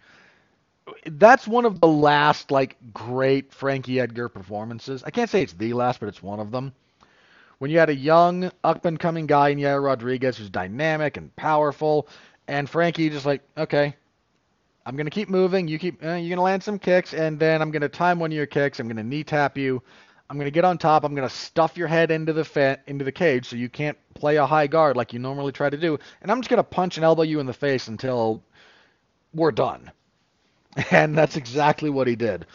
[1.06, 5.04] That's one of the last, like, great Frankie Edgar performances.
[5.04, 6.74] I can't say it's the last, but it's one of them.
[7.58, 11.36] When you had a young, up and coming guy in Yair Rodriguez who's dynamic and
[11.36, 12.08] powerful,
[12.48, 13.96] and Frankie just like, okay,
[14.86, 15.68] I'm gonna keep moving.
[15.68, 18.36] You keep, uh, you're gonna land some kicks, and then I'm gonna time one of
[18.36, 18.80] your kicks.
[18.80, 19.82] I'm gonna knee tap you.
[20.30, 21.04] I'm gonna get on top.
[21.04, 24.38] I'm gonna stuff your head into the fa- into the cage so you can't play
[24.38, 27.04] a high guard like you normally try to do, and I'm just gonna punch and
[27.04, 28.42] elbow you in the face until
[29.34, 29.92] we're done.
[30.92, 32.46] And that's exactly what he did.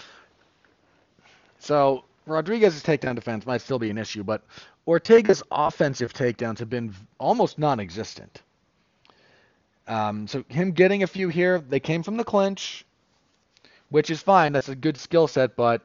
[1.58, 4.42] So Rodriguez's takedown defense might still be an issue, but
[4.86, 8.42] Ortega's offensive takedowns have been almost non-existent.
[9.88, 12.84] Um, so him getting a few here, they came from the clinch,
[13.88, 14.52] which is fine.
[14.52, 15.82] That's a good skill set, but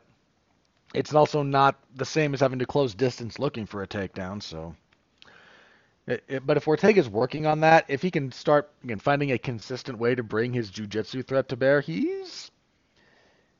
[0.96, 4.42] it's also not the same as having to close distance looking for a takedown.
[4.42, 4.76] So,
[6.08, 9.38] it, it, but if Ortega's working on that, if he can start again finding a
[9.38, 12.50] consistent way to bring his jujitsu threat to bear, he's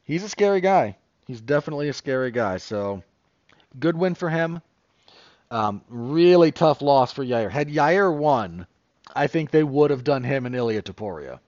[0.04, 0.98] he's a scary guy.
[1.28, 2.58] He's definitely a scary guy.
[2.58, 3.04] So,
[3.80, 4.62] good win for him.
[5.52, 7.52] Um, really tough loss for Yair.
[7.52, 8.66] Had Yair won,
[9.16, 11.40] I think they would have done him and Ilia Topuria.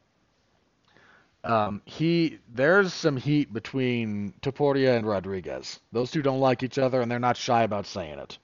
[1.47, 5.79] Um, he there's some heat between Topuria and Rodriguez.
[5.93, 8.37] Those two don't like each other, and they're not shy about saying it.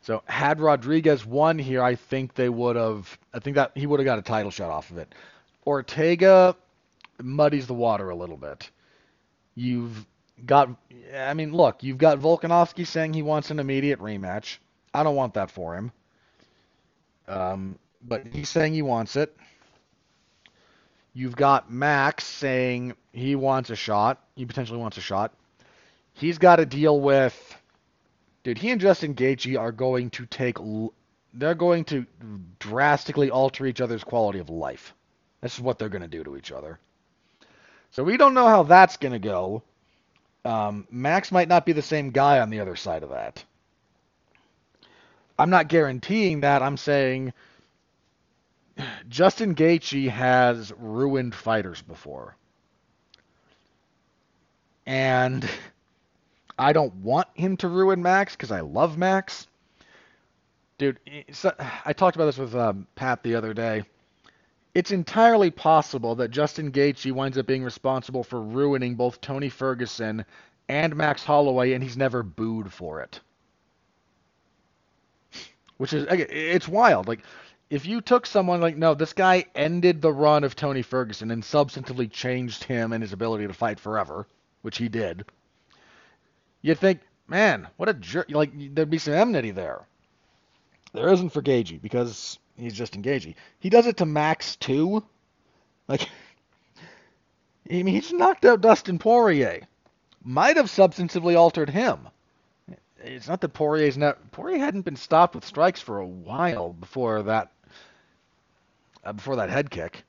[0.00, 3.18] So had Rodriguez won here, I think they would have.
[3.34, 5.14] I think that he would have got a title shot off of it.
[5.66, 6.56] Ortega
[7.22, 8.70] muddies the water a little bit.
[9.54, 10.06] You've
[10.46, 10.70] got.
[11.14, 14.58] I mean, look, you've got Volkanovski saying he wants an immediate rematch.
[14.94, 15.92] I don't want that for him.
[17.28, 19.36] Um, but he's saying he wants it.
[21.14, 24.20] You've got Max saying he wants a shot.
[24.34, 25.32] He potentially wants a shot.
[26.12, 27.56] He's got to deal with.
[28.42, 30.58] Dude, he and Justin Gaethje are going to take.
[31.32, 32.04] They're going to
[32.58, 34.92] drastically alter each other's quality of life.
[35.40, 36.78] This is what they're going to do to each other.
[37.92, 39.62] So we don't know how that's going to go.
[40.44, 43.44] Um, Max might not be the same guy on the other side of that.
[45.38, 46.62] I'm not guaranteeing that.
[46.62, 47.32] I'm saying
[49.08, 52.36] Justin Gaethje has ruined fighters before.
[54.86, 55.48] And
[56.58, 59.46] I don't want him to ruin Max because I love Max.
[60.78, 60.98] Dude,
[61.84, 63.84] I talked about this with um, Pat the other day.
[64.74, 70.24] It's entirely possible that Justin Gaethje winds up being responsible for ruining both Tony Ferguson
[70.68, 73.20] and Max Holloway, and he's never booed for it.
[75.76, 77.06] Which is, it's wild.
[77.06, 77.20] Like,
[77.70, 81.42] if you took someone like, no, this guy ended the run of Tony Ferguson and
[81.42, 84.26] substantively changed him and his ability to fight forever,
[84.62, 85.24] which he did,
[86.62, 88.30] you'd think, man, what a jerk.
[88.30, 89.86] Like, there'd be some enmity there.
[90.92, 93.34] There isn't for Gaethje because he's just engaging.
[93.58, 95.02] He does it to Max too.
[95.88, 96.02] Like,
[97.70, 99.62] I mean, he just knocked out Dustin Poirier.
[100.22, 102.08] Might have substantively altered him
[103.04, 107.22] it's not that Poirier's not Poirier hadn't been stopped with strikes for a while before
[107.24, 107.50] that
[109.04, 110.04] uh, before that head kick.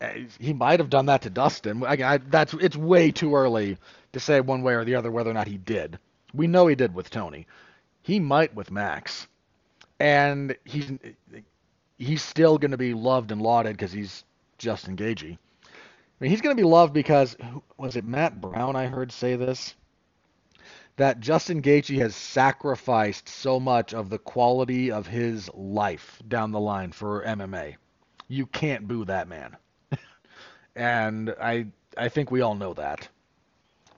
[0.00, 1.82] Uh, he might have done that to Dustin.
[1.84, 3.78] I, I, that's it's way too early
[4.12, 5.98] to say one way or the other whether or not he did.
[6.34, 7.46] We know he did with Tony.
[8.02, 9.28] He might with Max,
[10.00, 10.92] and he's
[11.98, 14.24] he's still going to be loved and lauded because he's
[14.58, 15.32] Justin Gaethje.
[15.32, 15.68] I
[16.20, 17.36] mean, he's going to be loved because
[17.76, 19.74] was it Matt Brown I heard say this?
[20.96, 26.60] That Justin Gaethje has sacrificed so much of the quality of his life down the
[26.60, 27.76] line for MMA.
[28.28, 29.56] You can't boo that man.
[30.76, 31.66] and I
[31.96, 33.08] I think we all know that.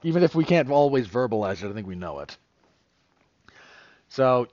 [0.03, 2.37] Even if we can't always verbalize it, I think we know it.
[4.07, 4.47] So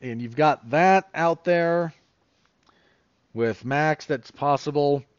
[0.00, 1.94] and you've got that out there
[3.32, 5.04] with Max that's possible.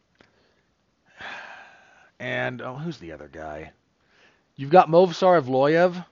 [2.18, 3.72] And oh, who's the other guy?
[4.56, 6.04] You've got Movsar Evloev,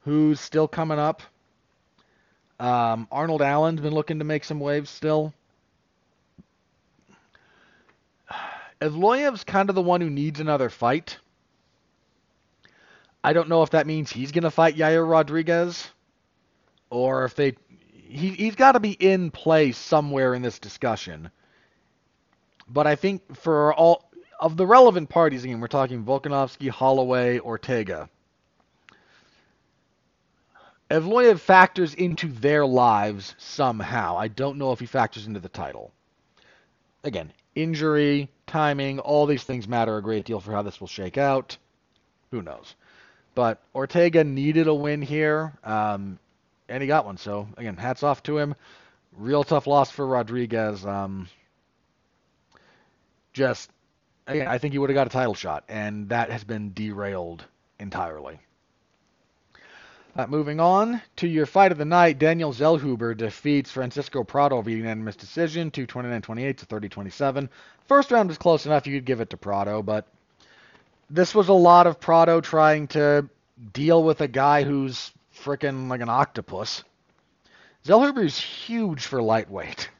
[0.00, 1.22] who's still coming up.
[2.58, 5.34] Um, Arnold Allen's been looking to make some waves still.
[8.80, 11.18] Evloev's kind of the one who needs another fight.
[13.22, 15.88] I don't know if that means he's going to fight Yair Rodriguez
[16.88, 17.56] or if they
[17.92, 21.30] he he's got to be in play somewhere in this discussion.
[22.68, 24.09] But I think for all
[24.40, 28.08] of the relevant parties, again, we're talking Volkanovski, Holloway, Ortega.
[30.90, 34.16] Evloev factors into their lives somehow.
[34.16, 35.92] I don't know if he factors into the title.
[37.04, 41.18] Again, injury, timing, all these things matter a great deal for how this will shake
[41.18, 41.56] out.
[42.32, 42.74] Who knows?
[43.34, 46.18] But Ortega needed a win here, um,
[46.68, 47.18] and he got one.
[47.18, 48.56] So again, hats off to him.
[49.16, 50.84] Real tough loss for Rodriguez.
[50.84, 51.28] Um,
[53.32, 53.70] just
[54.30, 57.44] I think he would have got a title shot, and that has been derailed
[57.78, 58.38] entirely.
[60.16, 64.76] Uh, moving on to your fight of the night, Daniel Zellhuber defeats Francisco Prado via
[64.76, 67.48] unanimous decision, 229-28 to 30-27.
[67.86, 70.06] First round was close enough you could give it to Prado, but
[71.08, 73.28] this was a lot of Prado trying to
[73.72, 76.82] deal with a guy who's freaking like an octopus.
[77.84, 79.90] Zellhuber is huge for lightweight.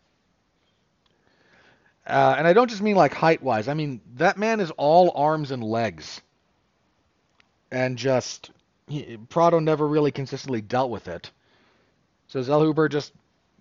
[2.06, 3.68] Uh, and I don't just mean like height wise.
[3.68, 6.20] I mean that man is all arms and legs,
[7.70, 8.50] and just
[8.88, 11.30] he, Prado never really consistently dealt with it.
[12.28, 13.12] So Zellhuber just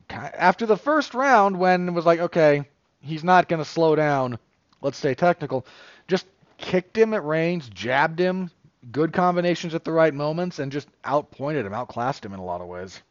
[0.09, 2.67] after the first round, when it was like, okay,
[3.01, 4.37] he's not going to slow down.
[4.81, 5.65] Let's stay technical.
[6.07, 6.25] Just
[6.57, 8.49] kicked him at range, jabbed him,
[8.91, 12.61] good combinations at the right moments, and just outpointed him, outclassed him in a lot
[12.61, 13.01] of ways.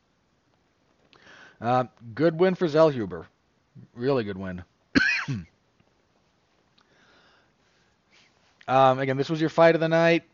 [1.60, 3.26] Uh, good win for Zellhuber.
[3.94, 4.62] Really good win.
[8.68, 10.24] Um, again, this was your fight of the night.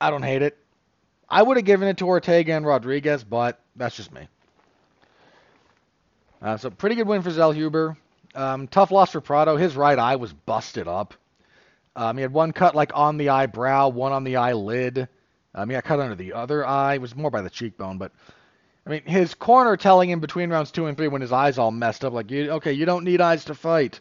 [0.00, 0.58] I don't hate it.
[1.28, 4.28] I would have given it to Ortega and Rodriguez, but that's just me.
[6.42, 7.96] Uh, so pretty good win for Zellhuber.
[8.34, 9.56] Um, tough loss for Prado.
[9.56, 11.14] His right eye was busted up.
[11.94, 15.08] Um, he had one cut like on the eyebrow, one on the eyelid.
[15.54, 16.94] Um, he got cut under the other eye.
[16.94, 18.12] It was more by the cheekbone, but
[18.86, 21.70] I mean, his corner telling him between rounds two and three when his eyes all
[21.70, 24.00] messed up, like, okay, you don't need eyes to fight.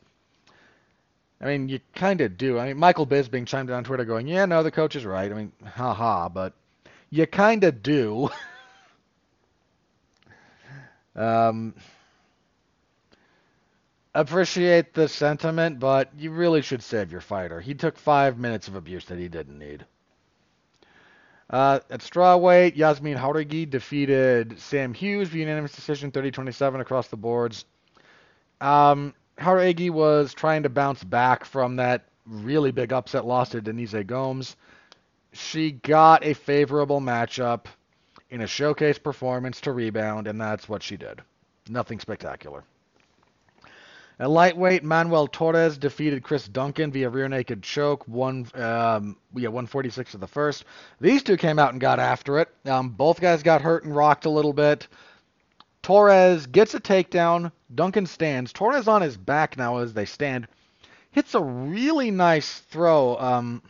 [1.42, 2.60] I mean, you kind of do.
[2.60, 5.32] I mean, Michael Bisping chimed in on Twitter going, yeah, no, the coach is right.
[5.32, 6.54] I mean, haha, but
[7.10, 8.30] you kind of do.
[11.16, 11.74] um,
[14.14, 17.60] appreciate the sentiment, but you really should save your fighter.
[17.60, 19.86] He took five minutes of abuse that he didn't need.
[21.50, 27.66] Uh, at strawweight, Yasmin Jauregui defeated Sam Hughes via unanimous decision, 30-27 across the boards.
[28.62, 33.96] Um, Jauregui was trying to bounce back from that really big upset loss to Denise
[34.06, 34.56] Gomes.
[35.34, 37.66] She got a favorable matchup
[38.30, 41.22] in a showcase performance to rebound, and that's what she did.
[41.70, 42.64] Nothing spectacular.
[44.20, 50.12] At lightweight, Manuel Torres defeated Chris Duncan via rear naked choke, one um, yeah 146
[50.12, 50.66] to the first.
[51.00, 52.50] These two came out and got after it.
[52.66, 54.88] Um, both guys got hurt and rocked a little bit.
[55.82, 57.52] Torres gets a takedown.
[57.74, 58.54] Duncan stands.
[58.54, 60.48] Torres on his back now as they stand.
[61.12, 63.18] Hits a really nice throw.
[63.18, 63.62] Um,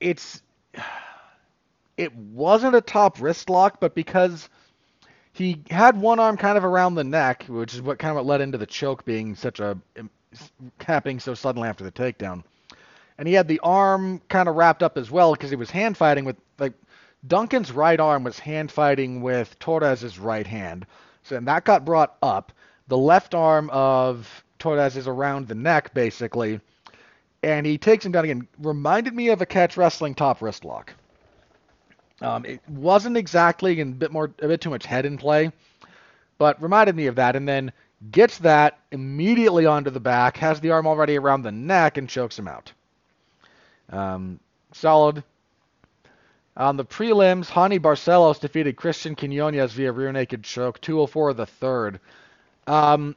[0.00, 0.42] it's
[1.96, 4.48] it wasn't a top wrist lock, but because
[5.32, 8.40] he had one arm kind of around the neck, which is what kind of led
[8.40, 9.78] into the choke being such a
[10.80, 12.42] happening so suddenly after the takedown.
[13.18, 15.96] And he had the arm kind of wrapped up as well because he was hand
[15.96, 16.72] fighting with like
[17.26, 20.86] Duncan's right arm was hand fighting with Torres's right hand.
[21.22, 22.52] So and that got brought up.
[22.88, 26.60] The left arm of Torres is around the neck basically,
[27.42, 28.48] and he takes him down again.
[28.58, 30.92] Reminded me of a catch wrestling top wrist lock.
[32.20, 35.52] Um, it wasn't exactly a bit more a bit too much head in play,
[36.38, 37.36] but reminded me of that.
[37.36, 37.72] And then
[38.10, 42.38] gets that immediately onto the back, has the arm already around the neck, and chokes
[42.38, 42.72] him out.
[43.90, 44.40] Um,
[44.72, 45.22] solid.
[46.56, 52.00] On the prelims, Raoni Barcelos defeated Christian Quinones via rear naked choke, 204 the third.
[52.66, 53.16] Um,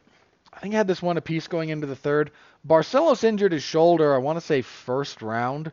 [0.53, 2.31] I think I had this one apiece going into the third.
[2.67, 5.71] Barcelos injured his shoulder, I want to say first round.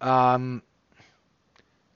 [0.00, 0.62] Um,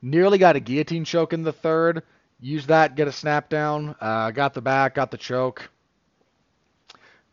[0.02, 2.02] Nearly got a guillotine choke in the third.
[2.40, 3.94] Used that, get a snap down.
[4.00, 5.70] Uh, got the back, got the choke.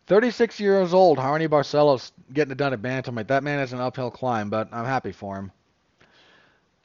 [0.05, 3.27] 36 years old, Raoni Barcelos getting it done at bantamweight.
[3.27, 5.51] That man has an uphill climb, but I'm happy for him.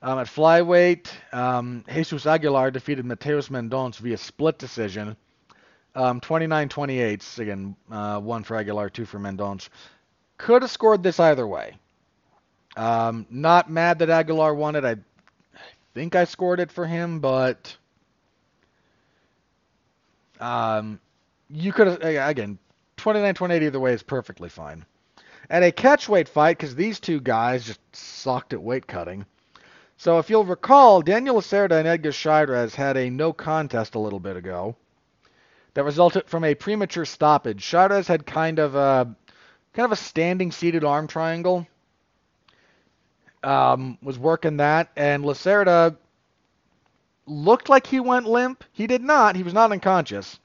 [0.05, 5.17] Um, at flyweight, um, Jesus Aguilar defeated Mateus Mendonça via split decision.
[5.95, 7.39] Um, 29-28.
[7.39, 9.71] Again, uh, one for Aguilar, two for Mendonça.
[10.37, 11.79] Could have scored this either way.
[12.77, 14.85] Um, not mad that Aguilar won it.
[14.85, 14.97] I
[15.95, 17.75] think I scored it for him, but
[20.41, 21.01] um,
[21.49, 22.59] you could have again
[22.99, 24.85] 29-28 either way is perfectly fine.
[25.49, 29.25] at a catchweight fight because these two guys just sucked at weight cutting.
[29.97, 34.21] So if you'll recall, Daniel Lacerda and Edgar Chairez had a no contest a little
[34.21, 34.77] bit ago
[35.75, 37.63] that resulted from a premature stoppage.
[37.63, 39.15] Chairez had kind of a
[39.73, 41.67] kind of a standing seated arm triangle.
[43.43, 45.97] Um, was working that, and Lacerda
[47.27, 48.65] looked like he went limp.
[48.73, 49.37] He did not.
[49.37, 50.39] He was not unconscious.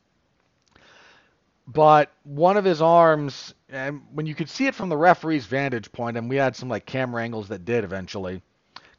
[1.65, 5.91] But one of his arms, and when you could see it from the referee's vantage
[5.91, 8.41] point, and we had some like camera angles that did eventually,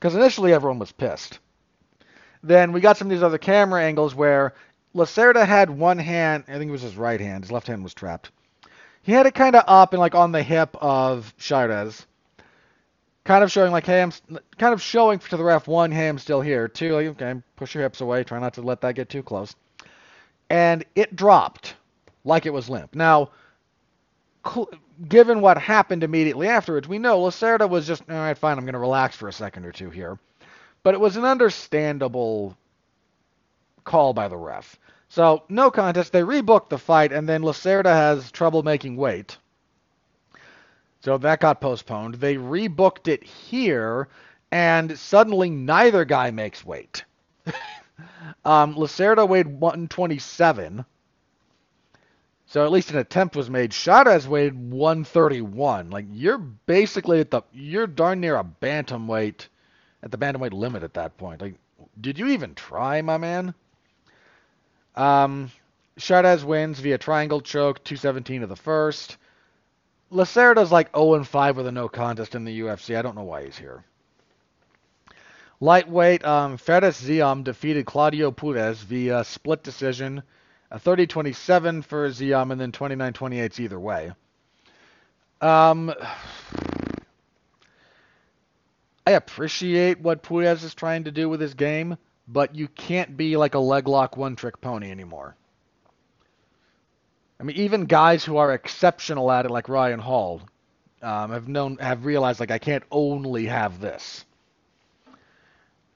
[0.00, 1.38] because initially everyone was pissed.
[2.42, 4.54] Then we got some of these other camera angles where
[4.94, 7.92] Lacerda had one hand, I think it was his right hand, his left hand was
[7.92, 8.30] trapped.
[9.02, 12.06] He had it kind of up and like on the hip of Chairez,
[13.24, 14.12] kind of showing like, hey, I'm
[14.58, 16.66] kind of showing to the ref one, hey, I'm still here.
[16.66, 19.54] Two, like, okay, push your hips away, try not to let that get too close.
[20.48, 21.74] And it dropped
[22.24, 22.94] like it was limp.
[22.94, 23.30] Now,
[25.08, 28.74] given what happened immediately afterwards, we know Lacerda was just, all right, fine, I'm going
[28.74, 30.18] to relax for a second or two here.
[30.82, 32.56] But it was an understandable
[33.84, 34.78] call by the ref.
[35.08, 36.12] So, no contest.
[36.12, 39.36] They rebooked the fight, and then Lacerda has trouble making weight.
[41.00, 42.16] So that got postponed.
[42.16, 44.08] They rebooked it here,
[44.52, 47.04] and suddenly neither guy makes weight.
[48.44, 50.84] um, Lacerda weighed 127.
[52.50, 53.70] So at least an attempt was made.
[53.70, 55.88] Chairez weighed 131.
[55.90, 59.46] Like you're basically at the you're darn near a bantamweight
[60.02, 61.40] at the bantamweight limit at that point.
[61.40, 61.54] Like
[62.00, 63.54] did you even try, my man?
[64.96, 65.52] Um
[65.96, 69.16] Chairez wins via triangle choke, 217 of the first.
[70.10, 72.98] Lacerda's like 0 and 5 with a no contest in the UFC.
[72.98, 73.84] I don't know why he's here.
[75.60, 80.24] Lightweight, um, Fares Ziam defeated Claudio Puelles via split decision.
[80.70, 84.12] A 30-27 for Ziam, and then 29-28 either way.
[85.40, 85.92] Um,
[89.06, 91.96] I appreciate what Puelles is trying to do with his game,
[92.28, 95.34] but you can't be like a leg lock one trick pony anymore.
[97.40, 100.42] I mean, even guys who are exceptional at it, like Ryan Hall,
[101.02, 104.24] um, have known have realized like I can't only have this.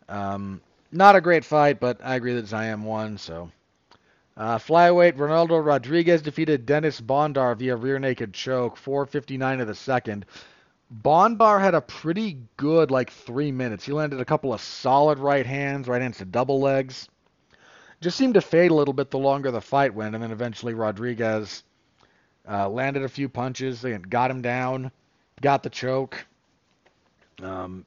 [0.08, 3.18] Um, not a great fight, but I agree that Ziam won.
[3.18, 3.50] So,
[4.36, 10.26] uh, flyweight Ronaldo Rodriguez defeated Dennis Bondar via rear naked choke, 4:59 of the second.
[11.02, 13.84] Bondar had a pretty good like three minutes.
[13.84, 17.08] He landed a couple of solid right hands, right hands to double legs
[18.04, 20.74] just seemed to fade a little bit the longer the fight went, and then eventually
[20.74, 21.64] Rodriguez
[22.48, 24.92] uh, landed a few punches and got him down,
[25.40, 26.26] got the choke.
[27.42, 27.86] Um,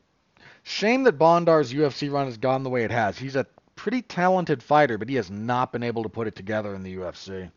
[0.64, 3.18] shame that Bondar's UFC run has gone the way it has.
[3.18, 3.45] He's a
[3.78, 6.98] pretty talented fighter, but he has not been able to put it together in the
[6.98, 7.50] UFC.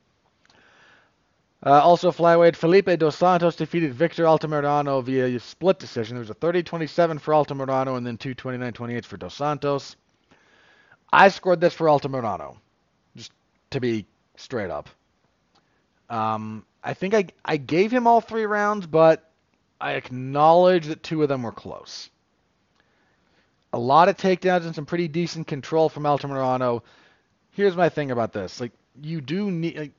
[1.64, 6.16] Uh, also, flyweight Felipe Dos Santos defeated Victor Altamirano via split decision.
[6.16, 9.96] There was a 30-27 for Altamirano and then two 29-28 for Dos Santos.
[11.12, 12.56] I scored this for Altamirano,
[13.16, 13.32] just
[13.70, 14.06] to be
[14.36, 14.88] straight up.
[16.08, 19.30] Um, I think I I gave him all three rounds, but
[19.80, 22.10] I acknowledge that two of them were close.
[23.72, 26.82] A lot of takedowns and some pretty decent control from Altamirano.
[27.52, 29.78] Here's my thing about this: like you do need.
[29.78, 29.92] Like,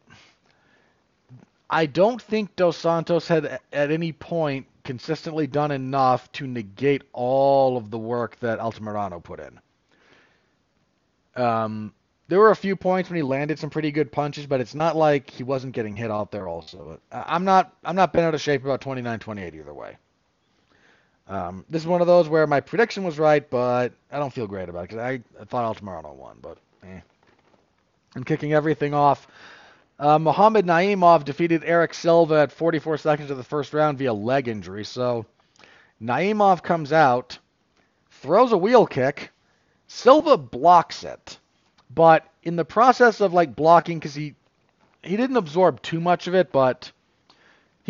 [1.70, 7.78] I don't think Dos Santos had at any point consistently done enough to negate all
[7.78, 9.60] of the work that Altamirano put in.
[11.42, 11.94] Um,
[12.28, 14.96] there were a few points when he landed some pretty good punches, but it's not
[14.96, 17.00] like he wasn't getting hit out there also.
[17.12, 19.98] I'm not I'm not bent out of shape about 29-28 either way.
[21.32, 24.48] Um, this is one of those where my prediction was right, but I don't feel
[24.48, 27.00] great about it because I, thought I thought Altamirano won, but eh.
[28.18, 29.26] I'm kicking everything off.
[29.98, 34.50] Uh, Muhammad Naimov defeated Eric Silva at 44 seconds of the first round via leg
[34.50, 34.84] injury.
[34.84, 35.26] So
[36.02, 37.40] Naimov comes out,
[38.10, 39.32] throws a wheel kick,
[39.88, 41.40] Silva blocks it,
[41.96, 44.36] but in the process of like blocking, because he
[45.02, 46.92] he didn't absorb too much of it, but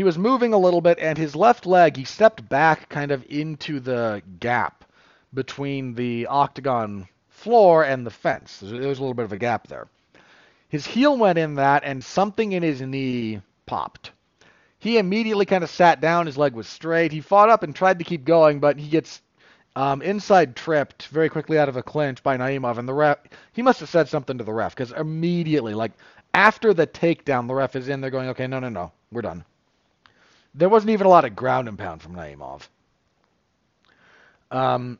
[0.01, 3.23] he was moving a little bit, and his left leg he stepped back kind of
[3.29, 4.83] into the gap
[5.31, 8.61] between the octagon floor and the fence.
[8.61, 9.87] There was a little bit of a gap there.
[10.69, 14.09] His heel went in that, and something in his knee popped.
[14.79, 16.25] He immediately kind of sat down.
[16.25, 17.11] His leg was straight.
[17.11, 19.21] He fought up and tried to keep going, but he gets
[19.75, 23.19] um, inside tripped very quickly out of a clinch by Naimov, and the ref
[23.53, 25.91] he must have said something to the ref because immediately, like
[26.33, 29.45] after the takedown, the ref is in there going, "Okay, no, no, no, we're done."
[30.53, 32.67] There wasn't even a lot of ground and pound from Naimov.
[34.49, 34.99] Um,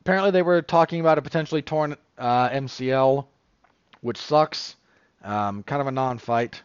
[0.00, 3.26] apparently, they were talking about a potentially torn uh, MCL,
[4.02, 4.76] which sucks.
[5.22, 6.62] Um, kind of a non-fight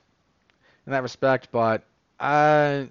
[0.85, 1.83] in that respect, but
[2.19, 2.89] I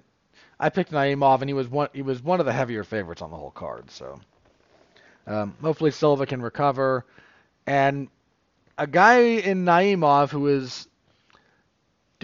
[0.59, 3.31] I picked Naimov, and he was one he was one of the heavier favorites on
[3.31, 3.89] the whole card.
[3.89, 4.19] So
[5.27, 7.05] um, hopefully Silva can recover,
[7.65, 8.09] and
[8.77, 10.87] a guy in Naimov who is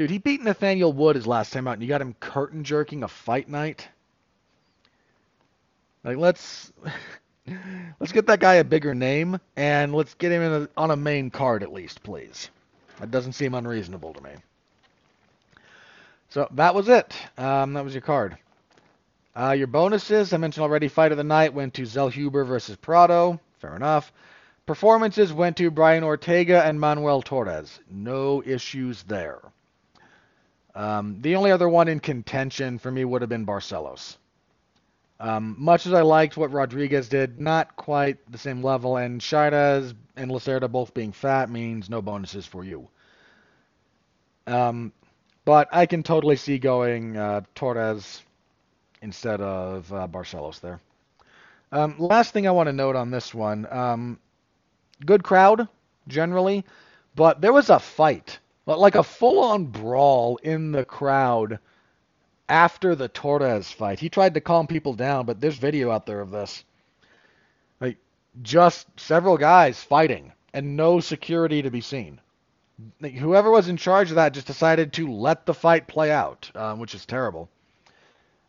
[0.02, 3.04] dude, he beat Nathaniel Wood his last time out, and you got him curtain jerking
[3.04, 3.88] a fight night.
[6.04, 6.74] Like let's
[8.00, 11.30] let's get that guy a bigger name, and let's get him a, on a main
[11.30, 12.50] card at least, please.
[13.00, 14.32] That doesn't seem unreasonable to me.
[16.30, 17.14] So that was it.
[17.38, 18.38] Um, that was your card.
[19.36, 23.40] Uh, your bonuses, I mentioned already, Fight of the Night went to Zellhuber versus Prado.
[23.60, 24.12] Fair enough.
[24.66, 27.80] Performances went to Brian Ortega and Manuel Torres.
[27.88, 29.42] No issues there.
[30.74, 34.18] Um, the only other one in contention for me would have been Barcelos.
[35.20, 39.94] Um, much as I liked what Rodriguez did, not quite the same level, and Chairez
[40.16, 42.88] and Lacerda both being fat means no bonuses for you.
[44.48, 44.92] Um,
[45.46, 48.24] but I can totally see going uh, Torres
[49.02, 50.80] instead of uh, Barcelos there.
[51.72, 54.20] Um, last thing I want to note on this one um,
[55.06, 55.68] good crowd,
[56.08, 56.66] generally,
[57.16, 61.60] but there was a fight, like a full on brawl in the crowd
[62.48, 64.00] after the Torres fight.
[64.00, 66.64] He tried to calm people down, but there's video out there of this.
[67.80, 67.98] Like,
[68.42, 72.20] just several guys fighting and no security to be seen
[73.00, 76.80] whoever was in charge of that just decided to let the fight play out, um,
[76.80, 77.50] which is terrible.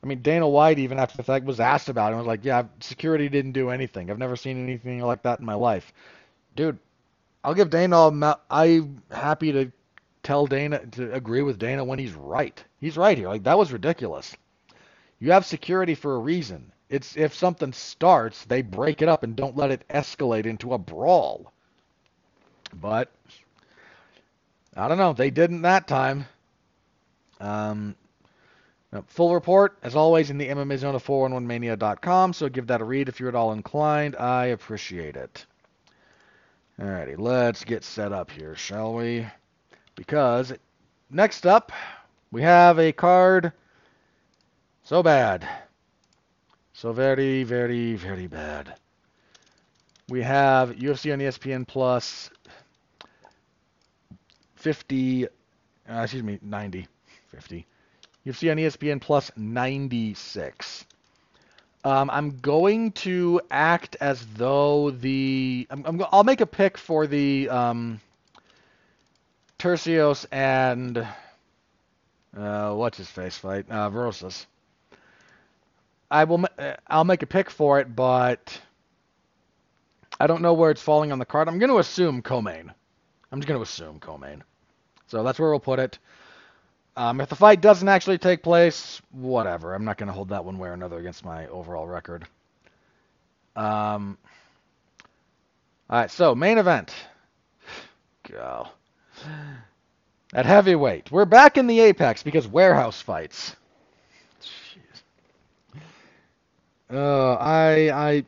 [0.02, 2.16] I mean, Dana White, even after the fact, was asked about it.
[2.16, 4.10] and was like, yeah, security didn't do anything.
[4.10, 5.92] I've never seen anything like that in my life.
[6.56, 6.78] Dude,
[7.44, 9.72] I'll give Dana, I'm happy to
[10.22, 12.62] tell Dana, to agree with Dana when he's right.
[12.80, 13.28] He's right here.
[13.28, 14.36] Like, that was ridiculous.
[15.18, 16.72] You have security for a reason.
[16.88, 20.78] It's if something starts, they break it up and don't let it escalate into a
[20.78, 21.52] brawl.
[22.74, 23.10] But
[24.76, 25.12] I don't know.
[25.12, 26.26] They didn't that time.
[27.40, 27.96] Um,
[29.06, 33.08] full report, as always, in the MMA Zone of 411mania.com, so give that a read
[33.08, 34.16] if you're at all inclined.
[34.16, 35.46] I appreciate it.
[36.78, 39.26] Alrighty, let's get set up here, shall we?
[39.94, 40.52] Because
[41.10, 41.72] next up,
[42.30, 43.52] we have a card
[44.82, 45.46] so bad.
[46.72, 48.74] So very, very, very bad.
[50.08, 52.30] We have UFC on ESPN Plus
[54.56, 55.28] 50, uh,
[55.88, 56.86] excuse me, 90,
[57.28, 57.66] 50.
[58.26, 60.86] UFC on ESPN Plus 96.
[61.84, 67.08] Um, I'm going to act as though the I'm, I'm, I'll make a pick for
[67.08, 68.00] the um,
[69.62, 71.06] Turcios and
[72.36, 74.44] uh, what's his face fight uh, Rosas.
[76.10, 78.60] I will uh, I'll make a pick for it, but
[80.18, 81.46] I don't know where it's falling on the card.
[81.46, 82.72] I'm going to assume co-main.
[83.30, 84.42] I'm just going to assume co-main.
[85.06, 85.96] So that's where we'll put it.
[86.96, 89.74] Um, if the fight doesn't actually take place, whatever.
[89.74, 92.26] I'm not going to hold that one way or another against my overall record.
[93.54, 94.18] Um,
[95.88, 96.92] all right, so main event.
[98.28, 98.66] Go.
[100.34, 103.54] At heavyweight, we're back in the apex because warehouse fights.
[104.42, 105.02] Jeez.
[106.90, 108.24] Uh, I I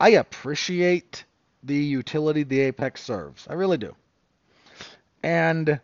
[0.00, 1.24] I appreciate
[1.62, 3.46] the utility the apex serves.
[3.48, 3.94] I really do.
[5.22, 5.80] And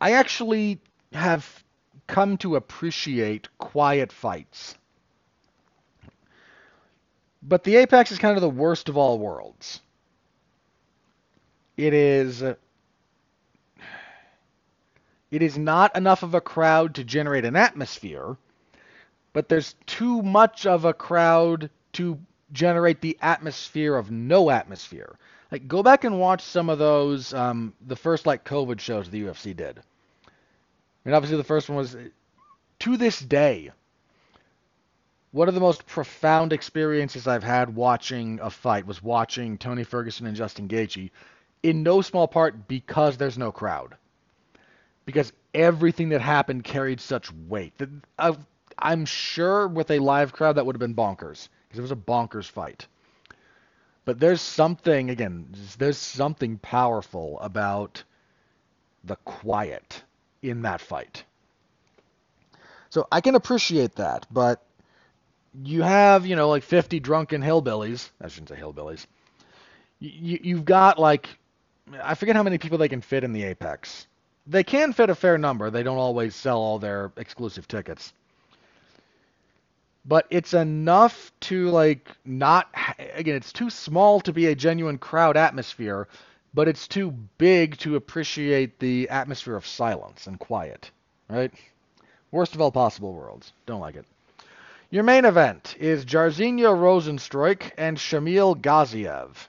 [0.00, 0.80] I actually
[1.12, 1.64] have
[2.06, 4.76] come to appreciate quiet fights.
[7.42, 9.80] But the Apex is kind of the worst of all worlds.
[11.76, 12.58] It is it
[15.42, 18.36] is not enough of a crowd to generate an atmosphere,
[19.32, 22.18] but there's too much of a crowd to
[22.52, 25.18] generate the atmosphere of no atmosphere.
[25.50, 29.22] Like, go back and watch some of those, um, the first like COVID shows the
[29.22, 29.80] UFC did.
[31.04, 31.96] Mean, obviously the first one was,
[32.80, 33.70] to this day,
[35.30, 40.26] one of the most profound experiences I've had watching a fight was watching Tony Ferguson
[40.26, 41.10] and Justin Gaethje,
[41.62, 43.96] in no small part because there's no crowd.
[45.04, 47.72] Because everything that happened carried such weight.
[48.18, 48.34] Uh,
[48.78, 51.96] I'm sure with a live crowd that would have been bonkers because it was a
[51.96, 52.86] bonkers fight.
[54.04, 55.48] But there's something again,
[55.78, 58.04] there's something powerful about
[59.02, 60.02] the quiet
[60.42, 61.24] in that fight.
[62.90, 64.62] So I can appreciate that, but
[65.62, 68.10] you have, you know, like 50 drunken hillbillies.
[68.20, 69.06] I shouldn't say hillbillies.
[69.98, 71.28] You, you've got like,
[72.02, 74.06] I forget how many people they can fit in the Apex.
[74.46, 75.70] They can fit a fair number.
[75.70, 78.12] They don't always sell all their exclusive tickets
[80.08, 82.68] but it's enough to like not
[83.14, 86.06] again it's too small to be a genuine crowd atmosphere
[86.54, 90.92] but it's too big to appreciate the atmosphere of silence and quiet
[91.28, 91.52] right
[92.32, 93.52] Worst of all possible worlds.
[93.66, 94.04] Don't like it.
[94.90, 99.48] Your main event is Jairzinho Rozenstruik and Shamil Gaziev.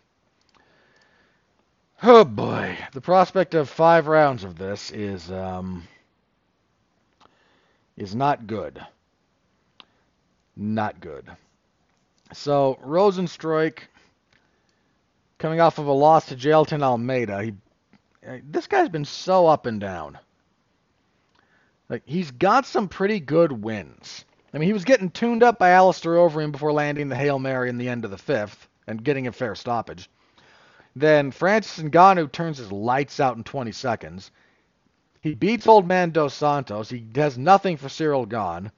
[2.04, 5.88] Oh boy, the prospect of five rounds of this is um,
[7.96, 8.80] is not good.
[10.56, 11.28] Not good.
[12.34, 13.80] So Rozenstruik,
[15.40, 17.54] coming off of a loss to Jailton Almeida, he
[18.44, 20.20] this guy's been so up and down.
[21.90, 24.24] Like he's got some pretty good wins.
[24.54, 27.70] I mean, he was getting tuned up by Alistair Overeem before landing the Hail Mary
[27.70, 30.10] in the end of the fifth and getting a fair stoppage.
[31.00, 34.32] Then Francis Ngannou turns his lights out in 20 seconds.
[35.22, 36.90] He beats old man Dos Santos.
[36.90, 38.72] He does nothing for Cyril Gane.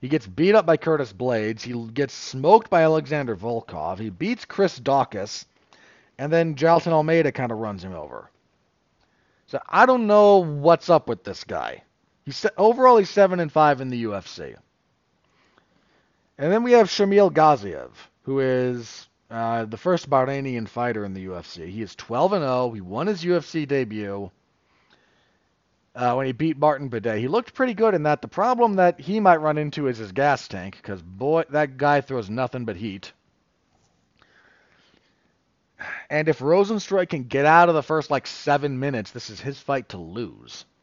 [0.00, 1.62] He gets beat up by Curtis Blaydes.
[1.62, 3.98] He gets smoked by Alexander Volkov.
[3.98, 5.44] He beats Chris Daukaus.
[6.18, 8.30] And then Jailton Almeida kind of runs him over.
[9.46, 11.82] So I don't know what's up with this guy.
[12.24, 14.54] He's overall he's seven and five in the UFC.
[16.38, 17.90] And then we have Shamil Gaziev,
[18.22, 21.68] who is uh, the first Bahrainian fighter in the UFC.
[21.68, 22.70] He is 12 and 0.
[22.72, 24.30] He won his UFC debut
[25.94, 27.18] uh, when he beat Martin Buday.
[27.18, 28.22] He looked pretty good in that.
[28.22, 32.00] The problem that he might run into is his gas tank, because boy, that guy
[32.00, 33.12] throws nothing but heat.
[36.08, 39.58] And if Rozenstruik can get out of the first like seven minutes, this is his
[39.58, 40.64] fight to lose.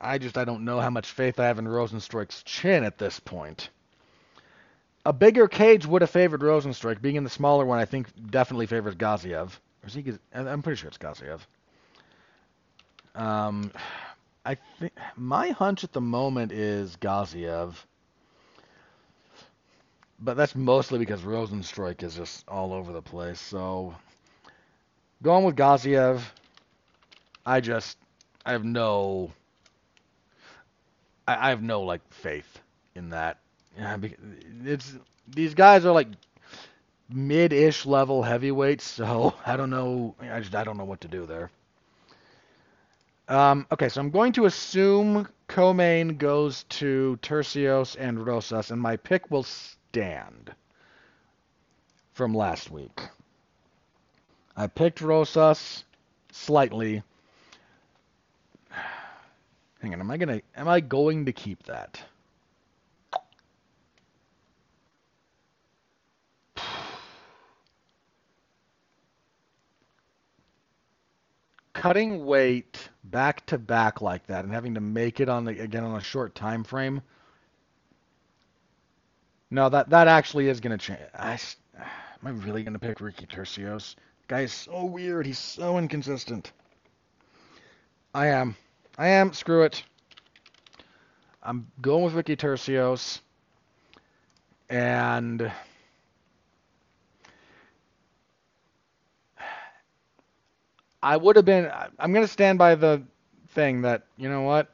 [0.00, 3.20] I just I don't know how much faith I have in Rozenstruik's chin at this
[3.20, 3.70] point.
[5.06, 7.02] A bigger cage would have favored Rozenstruik.
[7.02, 9.50] Being in the smaller one, I think definitely favors Gaziev.
[9.82, 10.12] Or is he?
[10.32, 11.40] I'm pretty sure it's Gaziev.
[13.14, 13.70] Um,
[14.44, 17.74] I think my hunch at the moment is Gaziev,
[20.20, 23.40] but that's mostly because Rozenstruik is just all over the place.
[23.40, 23.94] So
[25.22, 26.22] going with Gaziev,
[27.46, 27.98] I just
[28.44, 29.32] I have no
[31.28, 32.58] I, I have no like faith
[32.94, 33.38] in that.
[33.76, 33.96] Yeah,
[34.64, 34.94] it's
[35.26, 36.08] these guys are like
[37.08, 40.14] mid-ish level heavyweights, so I don't know.
[40.20, 41.50] I just I don't know what to do there.
[43.26, 48.96] Um, okay, so I'm going to assume co-main goes to Turcios and Rosas, and my
[48.96, 50.54] pick will stand
[52.12, 53.00] from last week.
[54.56, 55.84] I picked Rosas
[56.32, 57.02] slightly
[59.80, 62.00] Hang on, am I gonna am I going to keep that?
[71.84, 75.84] Cutting weight back to back like that and having to make it on the again
[75.84, 77.02] on a short time frame.
[79.50, 81.00] No, that that actually is gonna change.
[81.14, 81.38] I,
[81.76, 83.96] am I really gonna pick Ricky Turcios?
[84.28, 85.26] Guy is so weird.
[85.26, 86.52] He's so inconsistent.
[88.14, 88.56] I am.
[88.96, 89.34] I am.
[89.34, 89.84] Screw it.
[91.42, 93.20] I'm going with Ricky Turcios.
[94.70, 95.52] And
[101.04, 101.70] I would have been.
[101.98, 103.02] I'm going to stand by the
[103.50, 104.68] thing that you know what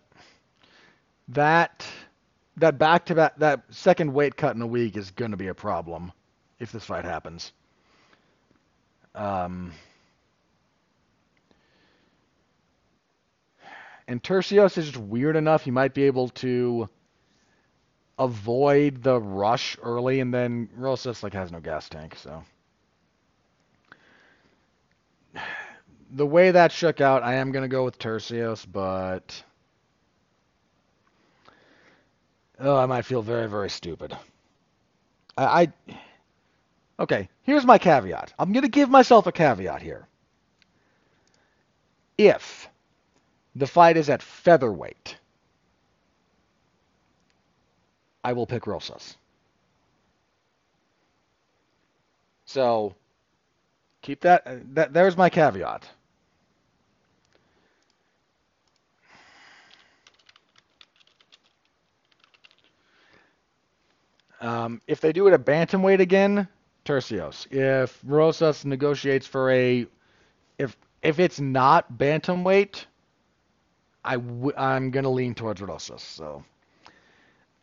[1.29, 1.85] that
[2.57, 5.49] that back to back that second weight cut in a week is going to be
[5.49, 6.13] a problem
[6.61, 7.53] if this fight happens.
[9.15, 9.73] Um,
[14.11, 15.63] And Turcios is just weird enough.
[15.63, 16.89] He might be able to
[18.19, 22.43] avoid the rush early, and then Rosas like has no gas tank, so.
[26.13, 29.43] The way that shook out, I am gonna go with Turcios, but
[32.59, 34.17] oh, I might feel very, very stupid.
[35.37, 35.95] I, I
[36.99, 37.29] okay.
[37.43, 38.33] Here's my caveat.
[38.39, 40.09] I'm gonna give myself a caveat here.
[42.19, 42.69] If
[43.55, 45.17] the fight is at featherweight.
[48.23, 49.17] I will pick Rosas.
[52.45, 52.95] So
[54.03, 55.89] keep that, that there's my caveat.
[64.41, 66.49] Um, if they do it at bantamweight again,
[66.85, 67.47] Turcios.
[67.53, 69.87] If Rosas negotiates for a,
[70.59, 72.85] if if it's not bantamweight,
[74.05, 76.03] I w- I'm gonna lean towards Rosas.
[76.03, 76.45] So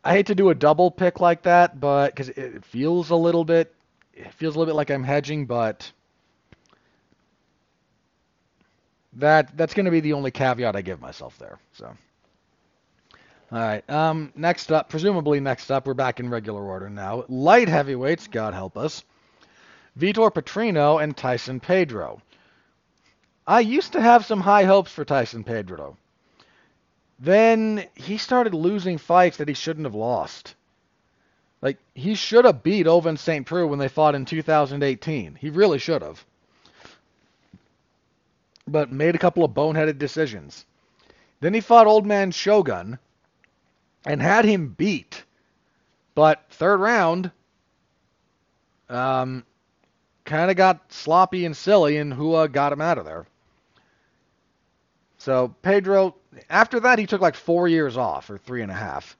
[0.03, 3.43] I hate to do a double pick like that, but because it feels a little
[3.45, 3.73] bit,
[4.13, 5.91] it feels a little bit like I'm hedging, but
[9.13, 11.59] that that's gonna be the only caveat I give myself there.
[11.73, 11.95] So.
[13.49, 13.89] All right.
[13.89, 17.23] Um, next up, presumably next up, we're back in regular order now.
[17.29, 19.05] Light heavyweights, God help us.
[19.97, 22.21] Vitor Petrino and Tyson Pedro.
[23.47, 25.97] I used to have some high hopes for Tyson Pedro.
[27.19, 30.53] then he started losing fights that he shouldn't have lost.
[31.61, 33.45] Like he should have beat Ovince St.
[33.45, 35.35] Preux when they fought in 2018.
[35.35, 36.25] He really should have.
[38.67, 40.65] But made a couple of boneheaded decisions.
[41.39, 42.99] Then he fought Old Man Shogun
[44.05, 45.23] and had him beat.
[46.15, 47.31] But third round,
[48.89, 49.45] um,
[50.25, 53.25] kind of got sloppy and silly, and Hua got him out of there.
[55.17, 56.15] So Pedro,
[56.49, 59.17] after that, he took like four years off, or three and a half,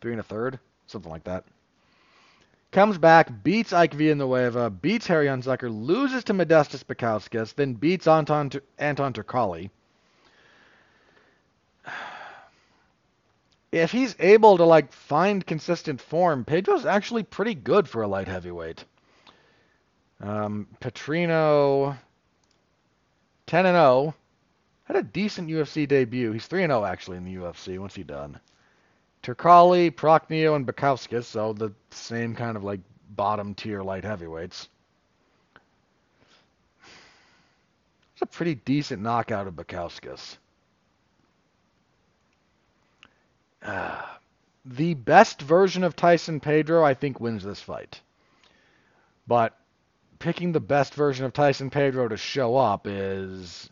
[0.00, 1.44] three and a third, something like that.
[2.70, 8.50] Comes back, beats Ike Villanueva, beats Harry Hunsucker, loses to Modestus Bukauskas, then beats Anton
[8.78, 9.70] Anton Turkalj.
[13.72, 18.28] If he's able to like find consistent form, Pedro's actually pretty good for a light
[18.28, 18.84] heavyweight.
[20.20, 21.96] Um, Petrino,
[23.46, 24.14] 10 and 0,
[24.84, 26.32] had a decent UFC debut.
[26.32, 27.78] He's 3 and 0 actually in the UFC.
[27.78, 28.38] What's he done?
[29.22, 34.68] Turkalj, Prachnio, and Bukauskas, so the same kind of like bottom tier light heavyweights.
[38.12, 40.36] It's a pretty decent knockout of Bukauskas.
[44.64, 48.00] The best version of Tyson Pedro, I think, wins this fight.
[49.26, 49.58] But
[50.20, 53.68] picking the best version of Tyson Pedro to show up is.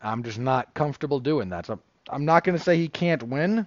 [0.00, 1.66] I'm just not comfortable doing that.
[1.66, 3.66] So I'm not going to say he can't win,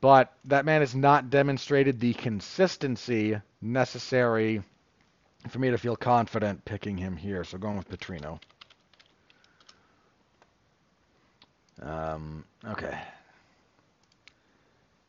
[0.00, 4.62] but that man has not demonstrated the consistency necessary
[5.48, 7.44] for me to feel confident picking him here.
[7.44, 8.40] So going with Petrino.
[11.82, 12.98] Um, okay.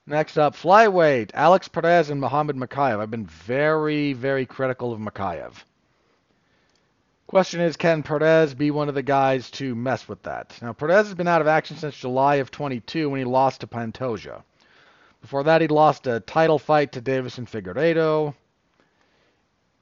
[0.06, 1.32] Next up, flyweight.
[1.34, 3.00] Alex Perez and Muhammad Mokaev.
[3.00, 5.54] I've been very, very critical of Mokaev.
[7.28, 10.58] Question is, can Perez be one of the guys to mess with that?
[10.62, 13.68] Now, Perez has been out of action since July of 22 when he lost to
[13.68, 14.44] Pantoja.
[15.22, 18.36] Before that, he lost a title fight to Deiveson Figueiredo.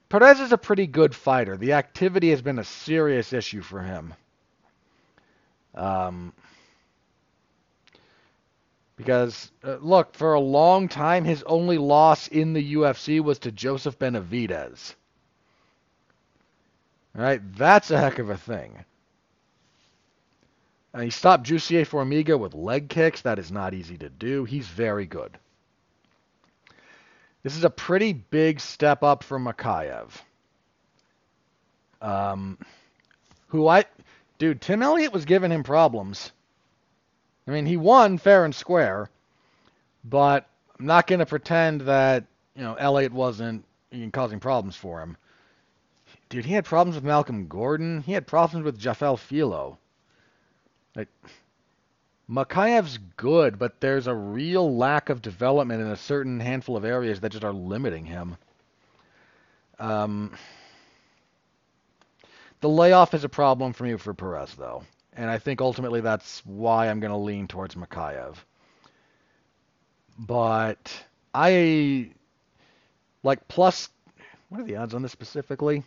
[0.08, 1.58] Perez is a pretty good fighter.
[1.58, 4.14] The activity has been a serious issue for him.
[5.74, 6.34] Um,
[9.02, 13.52] because, uh, look, for a long time, his only loss in the UFC was to
[13.52, 14.94] Joseph Benavidez.
[17.16, 18.86] All right, that's a heck of a thing.
[20.94, 23.22] And he stopped Jussier Formiga with leg kicks.
[23.22, 24.46] That is not easy to do.
[24.46, 25.36] He's very good.
[27.42, 30.12] This is a pretty big step up for Mokaev.
[32.04, 32.60] Um,
[33.48, 33.86] who I,
[34.38, 36.32] dude, Tim Elliott was giving him problems.
[37.48, 39.10] I mean, he won fair and square,
[40.04, 40.48] but
[40.80, 42.26] I'm not going to pretend that,
[42.56, 43.66] you know, Elliott wasn't
[44.12, 45.18] causing problems for him.
[46.30, 48.02] Dude, he had problems with Malcolm Gordon.
[48.02, 49.78] He had problems with Jafel Filo.
[50.96, 51.10] Like,
[52.30, 57.20] Mokaev's good, but there's a real lack of development in a certain handful of areas
[57.20, 58.38] that just are limiting him.
[59.80, 60.32] Um,
[62.62, 64.84] the layoff is a problem for me for Perez, though
[65.14, 68.36] and I think ultimately that's why I'm going to lean towards Mokaev.
[70.18, 71.04] But
[71.34, 72.12] I
[73.24, 73.90] like plus.
[74.50, 75.84] What are the odds on this specifically?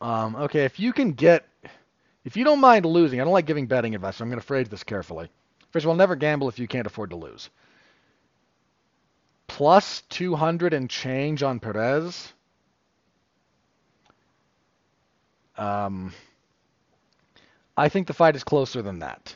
[0.00, 1.46] Um, okay, if you can get,
[2.24, 4.46] if you don't mind losing, I don't like giving betting advice, so I'm going to
[4.46, 5.30] phrase this carefully.
[5.70, 7.48] First of all, never gamble if you can't afford to lose.
[9.46, 12.32] Plus 200 and change on Perez.
[15.56, 16.12] Um,
[17.82, 19.34] I think the fight is closer than that.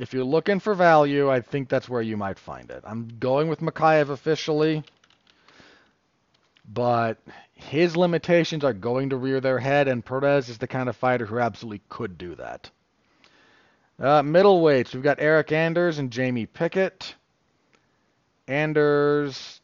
[0.00, 2.82] If you're looking for value, I think that's where you might find it.
[2.84, 4.82] I'm going with Mokaev officially,
[6.68, 7.18] but
[7.54, 11.26] his limitations are going to rear their head, and Perez is the kind of fighter
[11.26, 12.70] who absolutely could do that.
[13.96, 17.14] Uh, middleweights, we've got Eric Anders and Jamie Pickett.
[18.48, 19.60] Anders,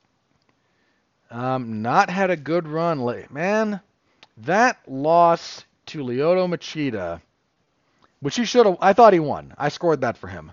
[1.28, 3.00] um, not had a good run.
[3.00, 3.32] late.
[3.32, 3.80] Man,
[4.36, 7.20] that loss to Lyoto Machida,
[8.20, 8.78] which he should have.
[8.80, 9.54] I thought he won.
[9.58, 10.52] I scored that for him.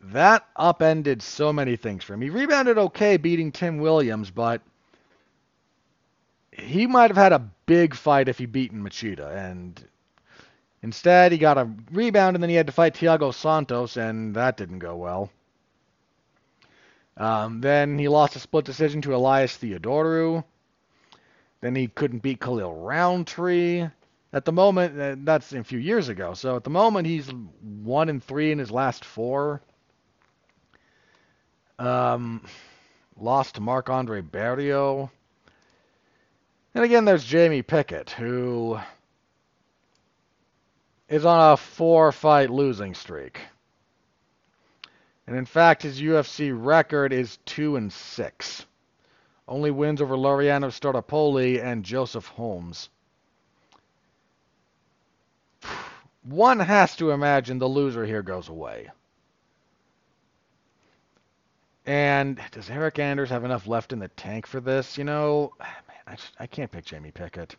[0.00, 2.22] That upended so many things for him.
[2.22, 4.62] He rebounded okay beating Tim Williams, but
[6.50, 9.32] he might have had a big fight if he beaten Machida.
[9.34, 9.82] And
[10.82, 14.56] instead, he got a rebound, and then he had to fight Thiago Santos, and that
[14.56, 15.30] didn't go well.
[17.16, 20.42] Um, then he lost a split decision to Elias Theodorou.
[21.62, 23.88] Then he couldn't beat Khalil Rountree.
[24.34, 26.34] At the moment, uh, that's a few years ago.
[26.34, 27.30] So at the moment, he's
[27.82, 29.62] one and three in his last four.
[31.78, 32.44] Um,
[33.16, 35.10] lost to Marc Andre Barriault.
[36.74, 38.78] And again, there's Jamie Pickett, who
[41.08, 43.38] is on a four-fight losing streak.
[45.28, 48.66] And in fact, his UFC record is two and six.
[49.48, 52.88] Only wins over Laureano Staropoli and Joseph Holmes.
[56.22, 58.90] One has to imagine the loser here goes away.
[61.84, 64.96] And does Eric Anders have enough left in the tank for this?
[64.96, 65.68] You know, man,
[66.06, 67.56] I, just, I can't pick Jamie Pickett.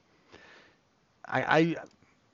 [1.26, 1.76] I, I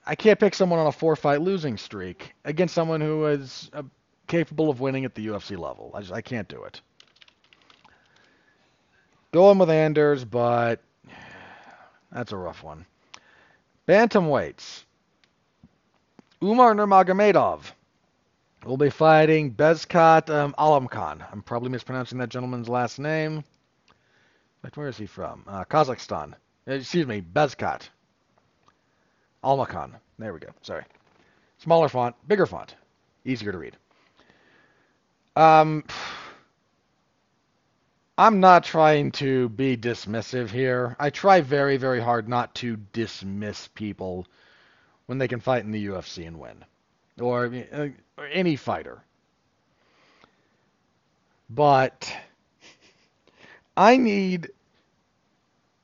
[0.06, 3.82] I can't pick someone on a four-fight losing streak against someone who is uh,
[4.26, 5.90] capable of winning at the UFC level.
[5.94, 6.80] I just I can't do it.
[9.32, 10.80] Going with Anders, but
[12.10, 12.84] that's a rough one.
[13.86, 14.84] Bantamweights.
[16.42, 17.60] Umar Nurmagomedov
[18.64, 21.24] will be fighting Bezkat um, Alamkhan.
[21.30, 23.44] I'm probably mispronouncing that gentleman's last name.
[24.64, 25.44] Like, where is he from?
[25.46, 26.34] Uh, Kazakhstan.
[26.66, 27.88] Uh, excuse me, Bezkat.
[29.44, 29.92] Almakhan.
[30.18, 30.48] There we go.
[30.62, 30.84] Sorry.
[31.58, 32.74] Smaller font, bigger font,
[33.24, 33.76] easier to read.
[35.36, 35.84] Um,
[38.20, 40.94] I'm not trying to be dismissive here.
[41.00, 44.26] I try very, very hard not to dismiss people
[45.06, 46.62] when they can fight in the UFC and win,
[47.18, 49.02] or, uh, or any fighter.
[51.48, 52.14] But
[53.74, 54.50] I need.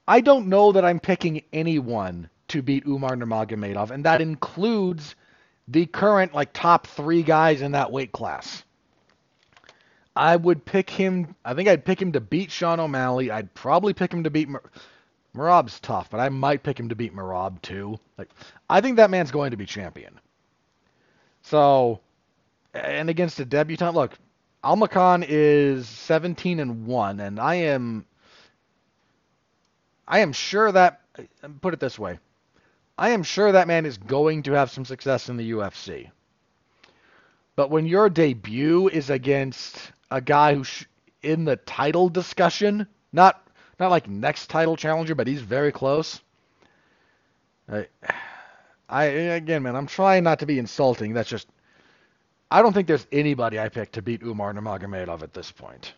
[0.07, 5.15] I don't know that I'm picking anyone to beat Umar Nurmagomedov, and that includes
[5.69, 8.63] the current like top three guys in that weight class.
[10.17, 11.35] I would pick him.
[11.45, 13.31] I think I'd pick him to beat Sean O'Malley.
[13.31, 14.63] I'd probably pick him to beat Mar-
[15.35, 17.99] Merab's tough, but I might pick him to beat Marab too.
[18.17, 18.31] Like,
[18.71, 20.19] I think that man's going to be champion.
[21.43, 22.01] So,
[22.73, 24.19] and against a debutant, look,
[24.65, 28.07] Almakhan is 17 and one, and I am,
[30.09, 31.03] I am sure that.
[31.61, 32.19] Put it this way,
[32.99, 36.11] I am sure that man is going to have some success in the UFC.
[37.55, 40.87] But when your debut is against a guy who's
[41.23, 43.43] in the title discussion, not
[43.79, 46.21] not like next title challenger, but he's very close.
[47.71, 47.87] I,
[48.89, 51.13] I again, man, I'm trying not to be insulting.
[51.15, 51.49] That's just
[52.51, 55.95] I don't think there's anybody I picked to beat Umar Nurmagomedov at this point.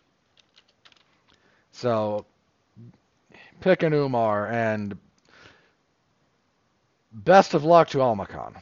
[1.73, 2.25] So
[3.61, 4.97] pick an Umar and
[7.13, 8.57] best of luck to Almakhan.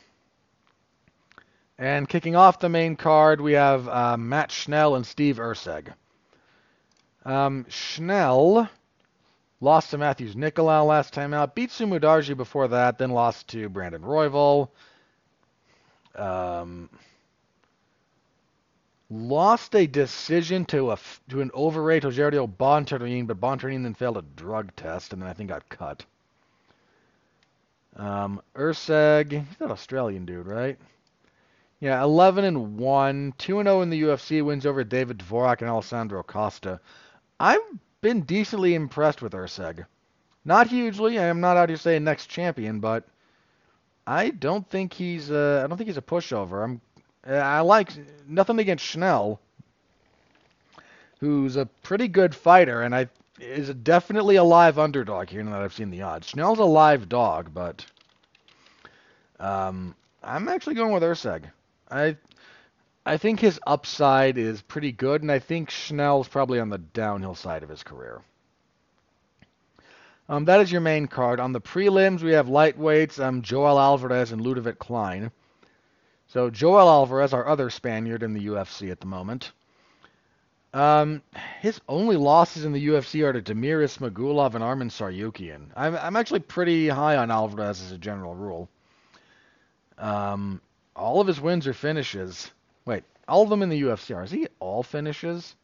[1.79, 5.93] And kicking off the main card, we have uh, Matt Schnell and Steve Erceg.
[7.25, 8.69] Um, Schnell
[9.61, 14.03] lost to Matheus Nicolau last time out, beat Sumudaerji before that, then lost to Brandon
[14.03, 14.69] Royval.
[16.15, 16.89] Um,
[19.11, 20.99] lost a decision to a
[21.29, 25.35] to an overweight Rogerio Bontorin, but Bontorin then failed a drug test, and then I
[25.35, 26.05] think got cut.
[27.97, 30.79] Um, he's that Australian dude, right?
[31.81, 35.69] Yeah, 11 and 1, 2 and 0 in the UFC, wins over David Dvorak and
[35.69, 36.81] Alessandro Costa.
[37.39, 37.61] I've
[38.01, 39.85] been decently impressed with Erceg.
[40.45, 41.19] Not hugely.
[41.19, 43.05] I am not out here saying next champion, but
[44.07, 46.65] I don't think he's uh, I don't think he's a pushover.
[46.65, 46.81] I'm
[47.27, 47.91] I like
[48.29, 49.41] nothing against Schnell,
[51.19, 53.09] who's a pretty good fighter, and I
[53.39, 56.29] is definitely a live underdog here now that I've seen the odds.
[56.29, 57.85] Schnell's a live dog, but
[59.41, 61.51] um, I'm actually going with Erceg.
[61.91, 62.17] I
[63.05, 67.37] I think his upside is pretty good, and I think Schnell's probably on the downhill
[67.37, 68.23] side of his career.
[70.29, 71.39] Um, that is your main card.
[71.39, 75.31] On the prelims, we have lightweights, um, Joel Alvarez and Ludovit Klein.
[76.27, 79.53] So Joel Alvarez, our other Spaniard in the UFC at the moment.
[80.75, 81.23] Um,
[81.61, 85.69] his only losses in the UFC are to Damir Ismagulov and Arman Tsarukyan.
[85.77, 88.69] I'm, I'm actually pretty high on Alvarez as a general rule.
[89.97, 90.61] Um,
[90.97, 92.51] all of his wins are finishes.
[92.85, 94.25] Wait, all of them in the UFC are.
[94.25, 95.55] Is he all finishes?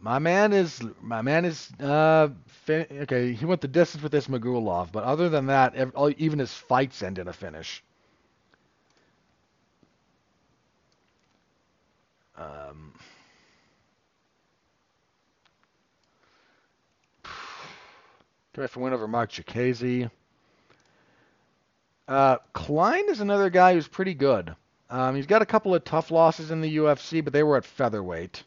[0.00, 3.32] My man is my man is uh fin- okay.
[3.32, 7.02] He went the distance with this Magulov, but other than that, every, even his fights
[7.02, 7.82] end in a finish.
[12.36, 12.92] Um,
[18.68, 20.10] for win over Marc Diakiese.
[22.08, 24.56] Uh, Klein is another guy who's pretty good.
[24.88, 27.66] Um, he's got a couple of tough losses in the UFC, but they were at
[27.66, 28.42] featherweight.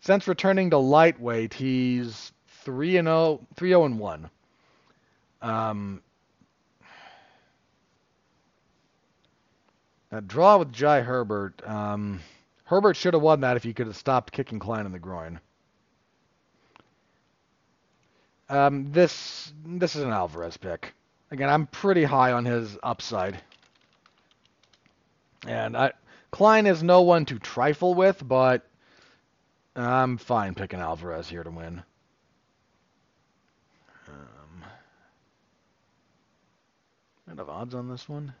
[0.00, 2.30] Since returning to lightweight, he's
[2.64, 4.30] 3 and 0, 3 0 and 1.
[5.40, 6.02] Um,
[10.10, 11.66] that draw with Jai Herbert.
[11.66, 12.20] Um,
[12.64, 15.40] Herbert should have won that if he could have stopped kicking Klein in the groin.
[18.50, 20.94] Um, this this is an Alvarez pick.
[21.30, 23.38] Again, I'm pretty high on his upside.
[25.46, 25.92] And I,
[26.30, 28.66] Klein is no one to trifle with, but
[29.76, 31.82] I'm fine picking Alvarez here to win.
[34.08, 34.64] Um,
[37.36, 38.32] have odds on this one?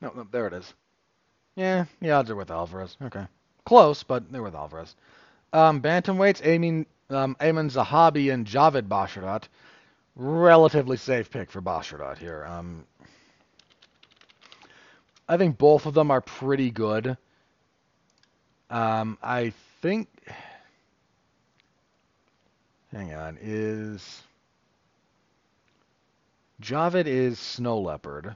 [0.00, 0.72] No, no, there it is.
[1.56, 2.96] Yeah, the odds are with Alvarez.
[3.02, 3.26] Okay.
[3.64, 4.94] Close, but they're with Alvarez.
[5.52, 9.48] Um, bantamweights, Amin, um, Aiemann Zahabi and Javid Basharat.
[10.20, 12.44] Relatively safe pick for Basharat here.
[12.44, 12.84] Um,
[15.28, 17.16] I think both of them are pretty good.
[18.68, 20.08] Um, I think.
[22.90, 24.22] Hang on, is
[26.60, 28.34] Javid is Snow Leopard.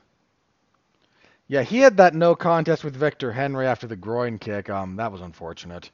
[1.49, 4.71] Yeah, he had that no contest with Victor Henry after the groin kick.
[4.71, 5.91] Um, that was unfortunate.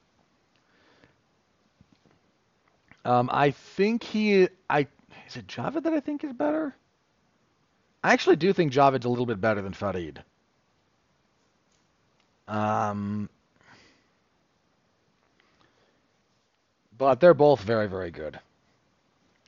[3.07, 4.86] Um, I think he, I
[5.29, 6.74] is it Java that I think is better.
[8.03, 10.22] I actually do think Javid's a little bit better than Farid.
[12.47, 13.29] Um,
[16.97, 18.39] but they're both very, very good.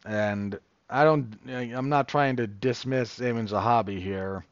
[0.04, 0.58] And
[0.88, 4.44] I don't, I'm not trying to dismiss Aiemann Zahabi here.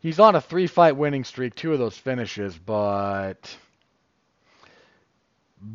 [0.00, 3.56] He's on a three-fight winning streak, two of those finishes, but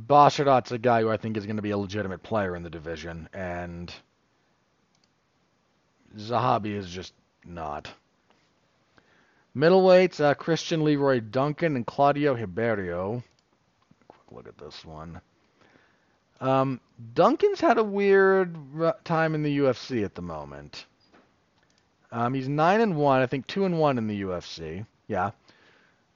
[0.08, 2.70] Basharat's a guy who I think is going to be a legitimate player in the
[2.70, 3.94] division, and
[6.18, 7.14] Zahabi is just
[7.46, 7.92] not.
[9.56, 13.24] Middleweights, uh, Christian Leroy Duncan and Claudio Ribeiro.
[14.08, 15.22] Quick look at this one.
[16.42, 16.82] Um,
[17.14, 18.56] Duncan's had a weird
[19.06, 20.86] time in the UFC at the moment.
[22.12, 24.86] Um, he's nine and one, I think two and one in the UFC.
[25.08, 25.32] Yeah.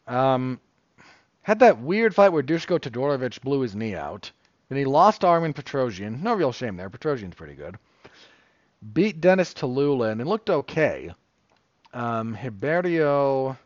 [0.07, 0.59] Um,
[1.41, 4.31] had that weird fight where Dushko Todorovic blew his knee out.
[4.67, 6.21] Then he lost to Armen Petrosyan.
[6.21, 6.89] No real shame there.
[6.89, 7.77] Petrosyan's pretty good.
[8.93, 11.11] Beat Dennis Tallulah and it looked okay.
[11.93, 13.57] Um, Ribeiro,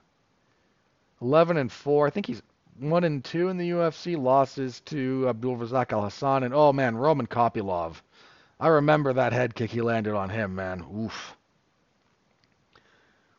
[1.22, 2.08] 11 and 4.
[2.08, 2.42] I think he's
[2.80, 4.18] 1 and 2 in the UFC.
[4.18, 6.44] Losses to Abdul Razak Al Hassan.
[6.44, 8.02] And, oh, man, Roman Kopylov.
[8.60, 10.84] I remember that head kick he landed on him, man.
[10.96, 11.36] Oof.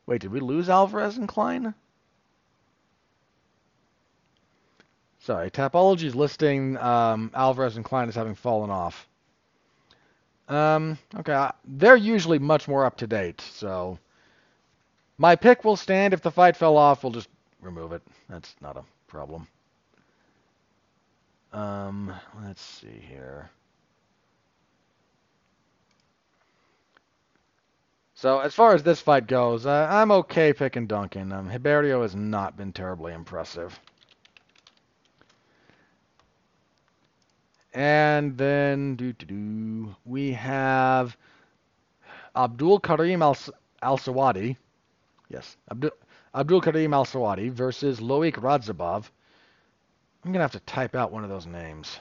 [0.07, 1.75] Wait, did we lose Alvarez and Klein?
[5.20, 9.09] Sorry, Tapology's listing um, Alvarez and Klein as having fallen off.
[10.49, 13.99] Um, okay, they're usually much more up to date, so
[15.17, 16.13] my pick will stand.
[16.13, 17.29] If the fight fell off, we'll just
[17.61, 18.03] remove it.
[18.29, 19.47] That's not a problem.
[21.53, 23.49] Um, let's see here.
[28.17, 31.33] So as far as this fight goes, uh, I'm okay picking Duncan.
[31.33, 33.79] Um, Ribeiro has not been terribly impressive.
[37.75, 38.97] And then
[40.05, 41.16] we have
[42.35, 44.57] Abdul Karim Al Sawadi
[45.29, 45.57] Yes.
[45.70, 45.91] Abdul,
[46.35, 49.11] Abdul Karim Al Sawadi versus Loic Radzhabov.
[50.25, 51.99] I'm going to have to type out one of those names.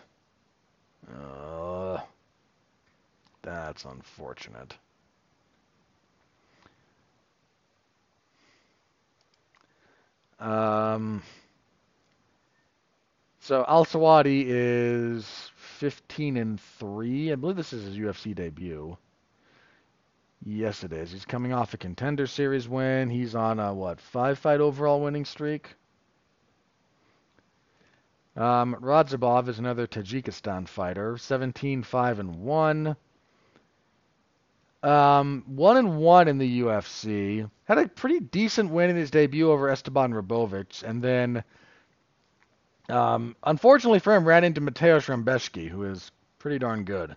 [1.11, 1.99] Uh,
[3.41, 4.75] that's unfortunate.
[10.39, 11.23] Um,
[13.39, 15.51] so Al Sawadi is
[15.83, 17.33] 15 and 3.
[17.33, 18.95] I believe this is his UFC debut.
[20.45, 21.11] Yes, it is.
[21.11, 23.09] He's coming off a contender series win.
[23.09, 25.75] He's on a what five fight overall winning streak.
[28.37, 32.95] Um, Radzhabov is another Tajikistan fighter, 17 5 and 1.
[34.83, 37.49] Um, 1 and 1 in the UFC.
[37.65, 41.43] Had a pretty decent win in his debut over Esteban Ribovics, and then,
[42.89, 47.15] um, unfortunately for him, ran into Mateusz Rebecki, who is pretty darn good.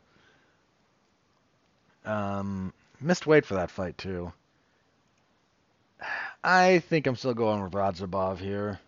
[2.05, 4.33] Um, Missed weight for that fight, too.
[6.43, 8.81] I think I'm still going with Radzhabov here.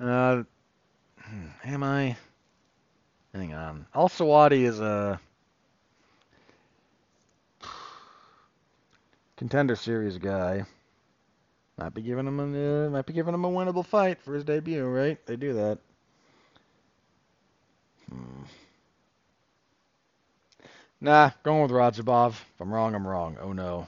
[0.00, 0.44] Uh,
[1.20, 2.16] hmm, am I?
[3.34, 3.86] Hang on.
[3.94, 5.20] Al Sawadi is a
[9.36, 10.64] contender series guy.
[11.78, 14.44] Might be giving him a uh, might be giving him a winnable fight for his
[14.44, 15.24] debut, right?
[15.26, 15.78] They do that.
[18.10, 18.42] Hmm.
[21.00, 22.30] Nah, going with Radzhabov.
[22.32, 23.36] If I'm wrong, I'm wrong.
[23.40, 23.86] Oh no.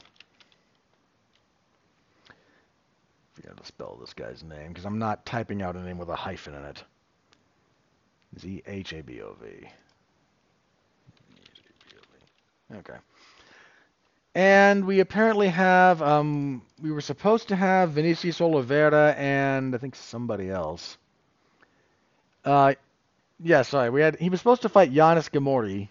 [3.34, 6.16] Forgot to spell this guy's name because I'm not typing out a name with a
[6.16, 6.84] hyphen in it.
[8.38, 9.68] Z H A B O V.
[12.76, 12.98] Okay.
[14.34, 19.96] And we apparently have, um, we were supposed to have Vinicius Oliveira and I think
[19.96, 20.96] somebody else.
[22.44, 22.74] Uh,
[23.42, 23.90] yeah, sorry.
[23.90, 25.88] We had he was supposed to fight Yanis Ghemmouri,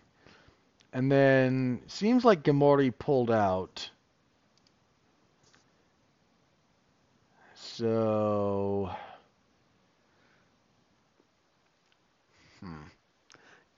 [0.94, 3.90] and then seems like Ghemmouri pulled out.
[7.56, 8.92] So,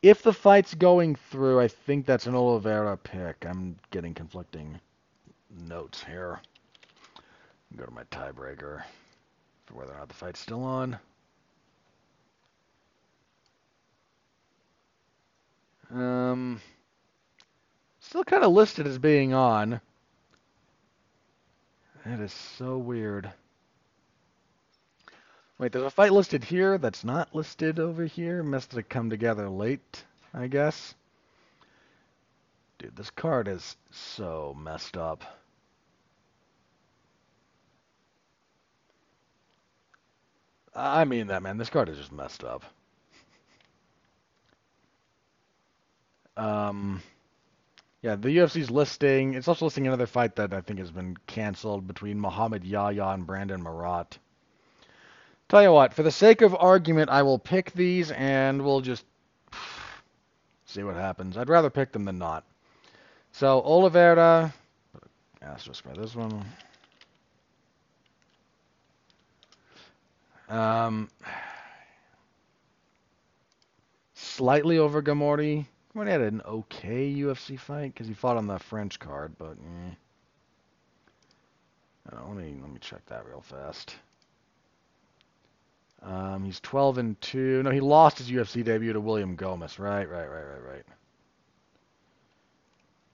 [0.02, 3.45] If the fight's going through, I think that's an Oliveira pick.
[3.45, 4.80] I'm getting conflicting
[5.68, 6.40] notes here.
[7.76, 8.84] Go to my tiebreaker
[9.65, 10.98] for whether or not the fight's still on.
[15.94, 16.61] Um,
[17.99, 19.82] still kind of listed as being on.
[22.06, 23.32] That is so weird.
[25.62, 28.42] Wait, there's a fight listed here that's not listed over here.
[28.42, 30.96] Must have come together late, I guess.
[32.80, 35.24] Dude, this card is so messed up.
[40.76, 41.60] I mean that, man.
[41.60, 42.64] This card is just messed up.
[46.38, 47.04] Um,
[48.02, 49.34] yeah, the UFC's listing.
[49.34, 53.28] It's also listing another fight that I think has been canceled between Muhammad Yahya and
[53.28, 54.18] Brendon Marotte.
[55.52, 59.03] Tell you what, for the sake of argument, I will pick these and we'll just
[60.65, 61.36] see what happens.
[61.36, 62.45] I'd rather pick them than not.
[63.34, 64.53] So Oliveira,
[65.41, 66.45] asterisk by this one.
[70.48, 71.10] Um,
[74.14, 75.65] slightly over Ghemmouri.
[75.94, 79.91] Ghemmouri had an okay UFC fight because he fought on the French card, but eh.
[82.10, 83.98] Uh, let me let me check that real fast.
[86.02, 87.64] Um, he's 12 and 2.
[87.64, 89.78] No, he lost his UFC debut to William Gomis.
[89.78, 90.86] Right, right, right, right, right.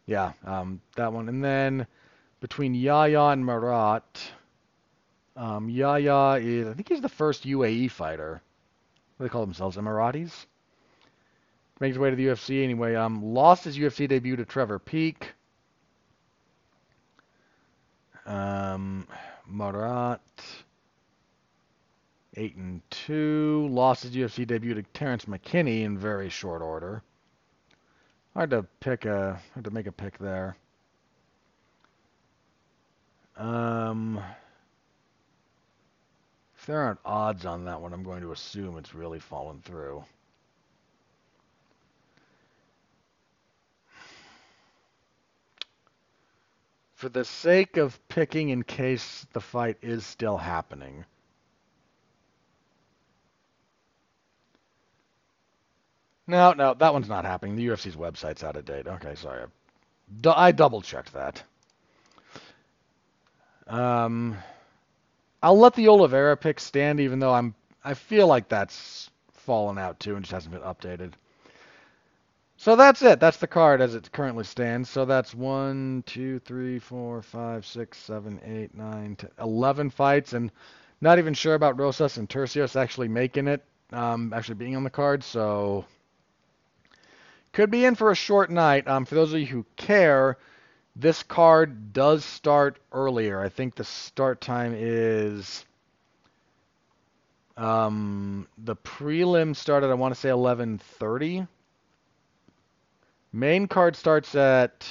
[0.05, 1.27] Yeah, um, that one.
[1.27, 1.85] And then
[2.39, 4.31] between Yahya and Marotte,
[5.35, 8.41] um, Yahya is, I think he's the first UAE fighter.
[9.17, 9.75] What do they call themselves?
[9.75, 10.45] Emiratis?
[11.79, 12.95] Makes his way to the UFC anyway.
[12.95, 15.33] Um, lost his UFC debut to Trevor Peek.
[18.25, 19.07] Um,
[19.49, 20.19] Marotte
[22.37, 23.67] eight and two.
[23.69, 27.01] Lost his UFC debut to Terrance McKinney in very short order.
[28.33, 30.55] Hard to pick a hard to make a pick there.
[33.35, 34.21] Um,
[36.55, 40.03] if there aren't odds on that one, I'm going to assume it's really fallen through.
[46.93, 51.05] For the sake of picking in case the fight is still happening,
[56.27, 57.55] No, no, that one's not happening.
[57.55, 58.87] The UFC's website's out of date.
[58.87, 59.45] Okay, sorry.
[60.25, 61.43] I double checked that.
[63.67, 64.37] Um,
[65.41, 67.55] I'll let the Oliveira pick stand, even though I'm.
[67.83, 71.13] I feel like that's fallen out too and just hasn't been updated.
[72.57, 73.19] So that's it.
[73.19, 74.89] That's the card as it currently stands.
[74.89, 80.51] So that's one, two, three, four, five, six, seven, eight, nine, ten, eleven fights, and
[80.99, 83.63] not even sure about Rosas and Turcios actually making it,
[83.93, 85.23] um, actually being on the card.
[85.23, 85.85] So
[87.57, 88.87] could be in for a short night.
[88.87, 90.37] Um, for those of you who care,
[90.95, 93.41] this card does start earlier.
[93.41, 95.65] I think the start time is
[97.57, 99.89] um, the prelim started.
[99.89, 101.47] I want to say 11:30.
[103.33, 104.87] Main card starts at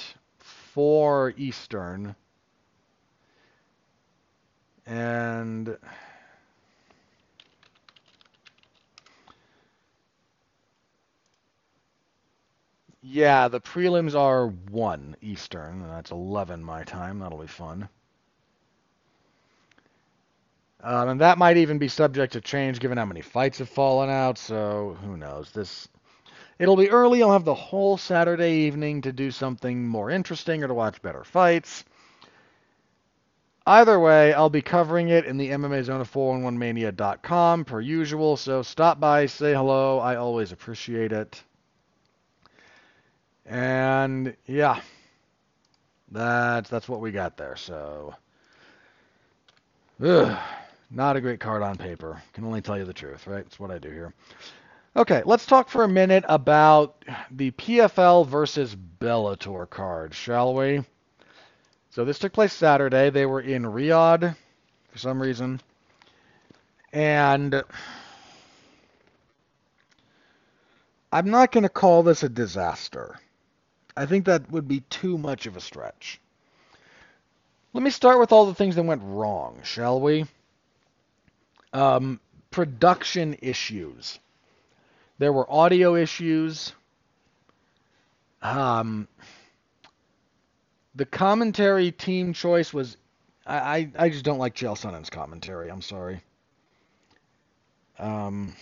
[0.73, 2.17] 4 Eastern.
[4.85, 5.77] And
[13.09, 17.19] Yeah, the prelims are 1 Eastern, and that's 11 my time.
[17.19, 17.87] That'll be fun.
[20.83, 24.09] Um, and that might even be subject to change given how many fights have fallen
[24.09, 25.51] out, so who knows.
[25.51, 25.87] This
[26.59, 27.23] It'll be early.
[27.23, 31.23] I'll have the whole Saturday evening to do something more interesting or to watch better
[31.23, 31.85] fights.
[33.65, 38.61] Either way, I'll be covering it in the MMA Zone of 411mania.com per usual, so
[38.63, 39.99] stop by, say hello.
[39.99, 41.41] I always appreciate it.
[43.47, 44.81] And yeah,
[46.11, 47.55] that's that's what we got there.
[47.55, 48.13] So,
[50.03, 50.37] ugh,
[50.91, 52.21] not a great card on paper.
[52.33, 53.43] Can only tell you the truth, right?
[53.43, 54.13] That's what I do here.
[54.97, 60.83] Okay, let's talk for a minute about the PFL versus Bellator card, shall we?
[61.91, 63.09] So this took place Saturday.
[63.11, 64.35] They were in Riyadh
[64.89, 65.61] for some reason.
[66.91, 67.63] And
[71.11, 73.19] I'm not going to call this a disaster.
[73.97, 76.21] I think that would be too much of a stretch.
[77.73, 80.25] Let me start with all the things that went wrong, shall we?
[81.73, 82.19] Um,
[82.51, 84.19] production issues.
[85.17, 86.73] There were audio issues.
[88.41, 89.07] Um,
[90.95, 92.97] the commentary team choice was
[93.47, 95.69] I, I, just don't like Chael Sonnen's commentary.
[95.69, 96.21] I'm sorry.
[97.97, 98.53] Um,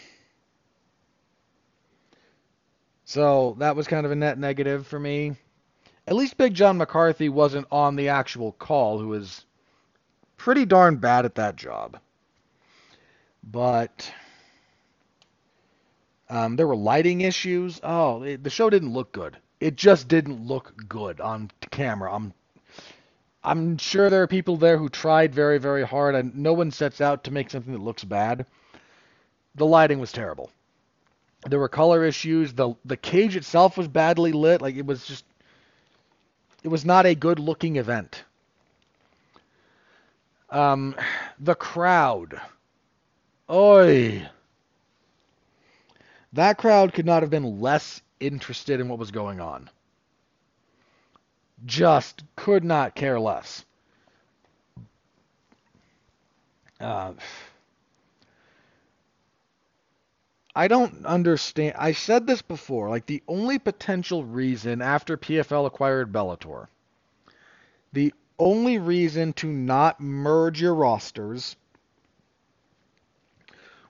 [3.06, 5.36] so that was kind of a net negative for me.
[6.08, 9.46] At least Big John McCarthy wasn't on the actual call, who was
[10.38, 12.00] pretty darn bad at that job.
[13.44, 14.12] But
[16.30, 17.80] um, there were lighting issues.
[17.84, 19.38] Oh, it, the show didn't look good.
[19.60, 22.14] It just didn't look good on camera.
[22.14, 22.34] I'm
[23.44, 27.00] I'm sure there are people there who tried very, very hard, and no one sets
[27.00, 28.48] out to make something that looks bad.
[29.54, 30.50] The lighting was terrible.
[31.50, 32.54] There were color issues.
[32.54, 34.62] the The cage itself was badly lit.
[34.62, 35.26] Like it was just,
[36.64, 38.24] it was not a good looking event.
[40.50, 40.96] Um,
[41.40, 42.40] the crowd.
[43.50, 44.28] Oi.
[46.34, 49.70] That crowd could not have been less interested in what was going on
[51.66, 53.64] just could not care less.
[56.80, 57.14] Uh,
[60.56, 61.76] I don't understand.
[61.78, 62.90] I said this before.
[62.90, 66.68] Like the only potential reason after PFL acquired Bellator,
[67.92, 71.58] the only reason to not merge your rosters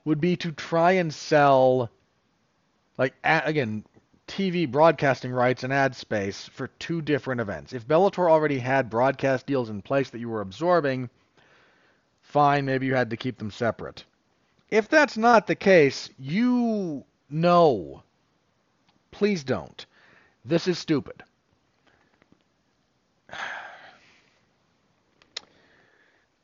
[0.04, 1.90] would be to try and sell,
[2.98, 3.84] like again,
[4.28, 7.72] TV broadcasting rights and ad space for two different events.
[7.72, 11.10] If Bellator already had broadcast deals in place that you were absorbing,
[12.22, 14.04] fine, maybe you had to keep them separate.
[14.70, 18.02] If that's not the case, you know.
[19.10, 19.86] Please don't.
[20.44, 21.22] This is stupid.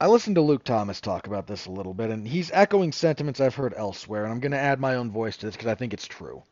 [0.01, 3.41] I listened to Luke Thomas talk about this a little bit, and he's echoing sentiments
[3.41, 5.77] I've heard elsewhere, and I'm going to add my own voice to this because I
[5.77, 6.43] think it's true.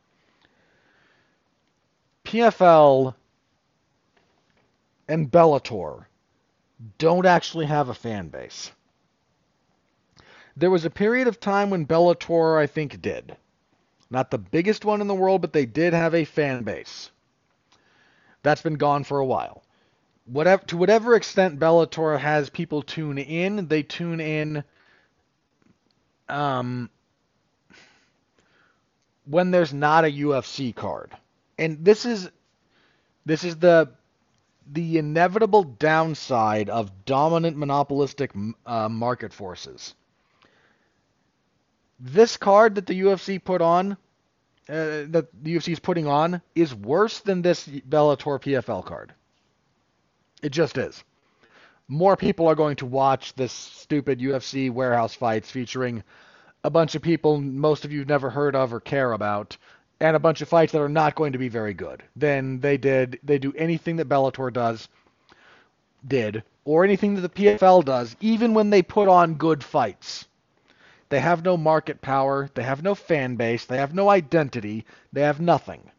[2.24, 3.14] PFL
[5.08, 6.04] and Bellator
[6.98, 8.70] don't actually have a fan base.
[10.60, 13.36] There was a period of time when Bellator, I think, did.
[14.10, 17.10] Not the biggest one in the world, but they did have a fan base.
[18.42, 19.64] That's been gone for a while.
[20.26, 24.64] Whatever, to whatever extent Bellator has people tune in, they tune in
[26.28, 26.90] um,
[29.24, 31.12] when there's not a UFC card
[31.60, 32.30] and this is
[33.26, 33.90] this is the
[34.72, 38.32] the inevitable downside of dominant monopolistic
[38.66, 39.94] uh, market forces.
[42.00, 46.74] This card that the UFC put on, uh, that the UFC is putting on, is
[46.74, 49.12] worse than this Bellator PFL card.
[50.42, 51.04] It just is.
[51.88, 56.02] More people are going to watch this stupid UFC warehouse fights featuring
[56.64, 59.56] a bunch of people most of you have never heard of or care about
[59.98, 62.76] and a bunch of fights that are not going to be very good then they
[62.76, 64.88] did they do anything that Bellator does
[66.06, 70.26] did or anything that the PFL does even when they put on good fights
[71.10, 72.48] they have no market power.
[72.54, 73.66] They have no fan base.
[73.66, 74.86] They have no identity.
[75.12, 75.90] They have nothing.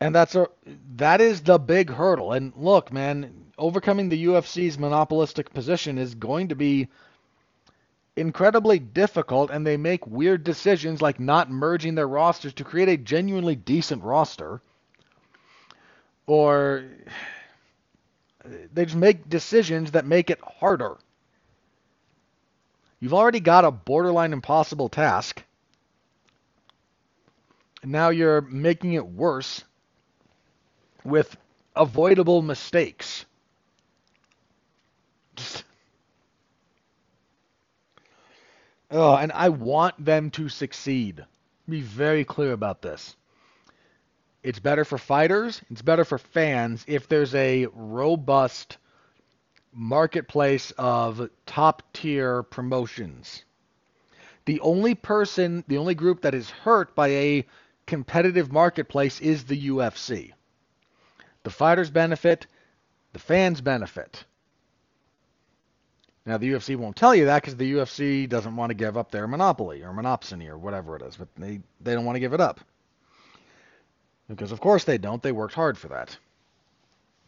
[0.00, 0.48] And that's a
[0.96, 2.32] that is the big hurdle.
[2.32, 6.88] And look man overcoming the UFC's monopolistic position is going to be
[8.16, 12.96] incredibly difficult and they make weird decisions like not merging their rosters to create a
[12.98, 14.60] genuinely decent roster.
[16.26, 16.84] Or
[18.72, 20.96] they just make decisions that make it harder.
[23.04, 25.44] You've already got a borderline impossible task.
[27.82, 29.62] And now you're making it worse
[31.04, 31.36] with
[31.76, 33.26] avoidable mistakes.
[35.36, 35.64] Just
[38.90, 41.26] Oh, and I want them to succeed.
[41.68, 43.16] Be very clear about this.
[44.42, 48.78] It's better for fighters, it's better for fans if there's a robust
[49.74, 53.44] marketplace of top tier promotions.
[54.46, 57.46] The only person, the only group that is hurt by a
[57.86, 60.32] competitive marketplace is the UFC.
[61.42, 62.46] The fighters benefit,
[63.12, 64.24] the fans benefit.
[66.26, 69.10] Now the UFC won't tell you that because the UFC doesn't want to give up
[69.10, 72.32] their monopoly or monopsony or whatever it is, but they they don't want to give
[72.32, 72.60] it up.
[74.28, 75.22] Because of course they don't.
[75.22, 76.16] They worked hard for that.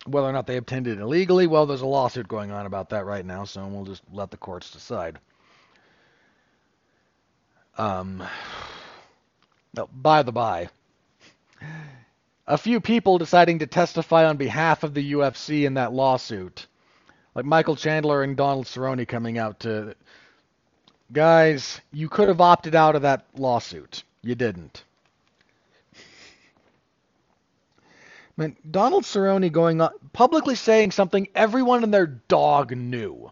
[0.07, 3.05] Whether or not they obtained it illegally, well, there's a lawsuit going on about that
[3.05, 5.19] right now, so we'll just let the courts decide.
[7.77, 8.23] Um,
[9.75, 10.69] no, by the by,
[12.47, 16.67] a few people deciding to testify on behalf of the UFC in that lawsuit
[17.37, 19.95] like Michael Chandler and Donald Cerrone coming out to
[21.13, 24.03] Guys, you could have opted out of that lawsuit.
[24.23, 24.83] You didn't.
[28.37, 29.81] Man, Donald Cerrone going
[30.13, 33.31] publicly saying something everyone and their dog knew.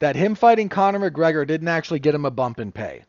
[0.00, 3.04] That him fighting Conor McGregor didn't actually get him a bump in pay.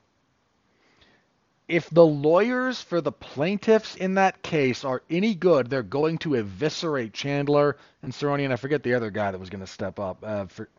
[1.67, 6.35] If the lawyers for the plaintiffs in that case are any good, they're going to
[6.35, 9.97] eviscerate Chandler and Cerrone, and I forget the other guy that was going to step
[9.97, 10.19] up.
[10.21, 10.69] Uh, for,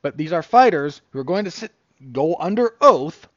[0.00, 1.72] but these are fighters who are going to sit,
[2.12, 3.28] go under oath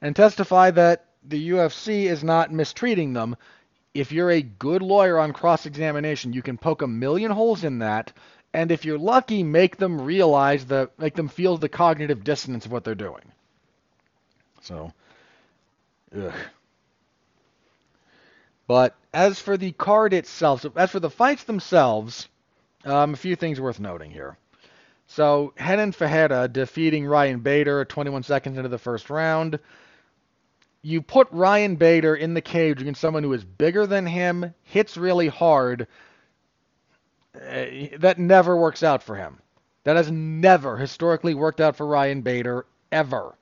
[0.00, 3.36] and testify that the UFC is not mistreating them.
[3.98, 7.80] If you're a good lawyer on cross examination, you can poke a million holes in
[7.80, 8.12] that,
[8.54, 12.70] and if you're lucky, make them realize the make them feel the cognitive dissonance of
[12.70, 13.32] what they're doing.
[14.60, 14.92] So,
[16.16, 16.32] ugh.
[18.68, 22.28] But as for the card itself, so as for the fights themselves,
[22.84, 24.36] um, a few things worth noting here.
[25.08, 29.58] So Renan Ferreira defeating Ryan Bader 21 seconds into the first round.
[30.82, 34.96] You put Ryan Bader in the cage against someone who is bigger than him, hits
[34.96, 35.86] really hard.
[37.34, 37.66] Uh,
[37.98, 39.38] that never works out for him.
[39.84, 43.34] That has never historically worked out for Ryan Bader ever.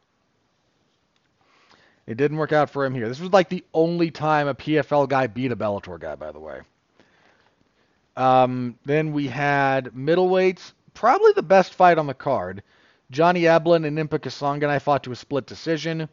[2.06, 3.08] It didn't work out for him here.
[3.08, 6.38] This was like the only time a PFL guy beat a Bellator guy, by the
[6.38, 6.60] way.
[8.16, 12.62] Um, then we had middleweights probably the best fight on the card.
[13.10, 16.08] Johnny Eblen and Impa Kasanganay I fought to a split decision.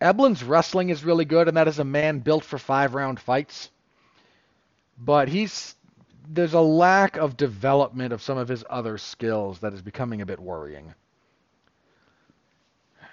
[0.00, 3.70] Eblen's wrestling is really good, and that is a man built for five round fights.
[4.98, 5.74] But he's
[6.28, 10.26] there's a lack of development of some of his other skills that is becoming a
[10.26, 10.94] bit worrying.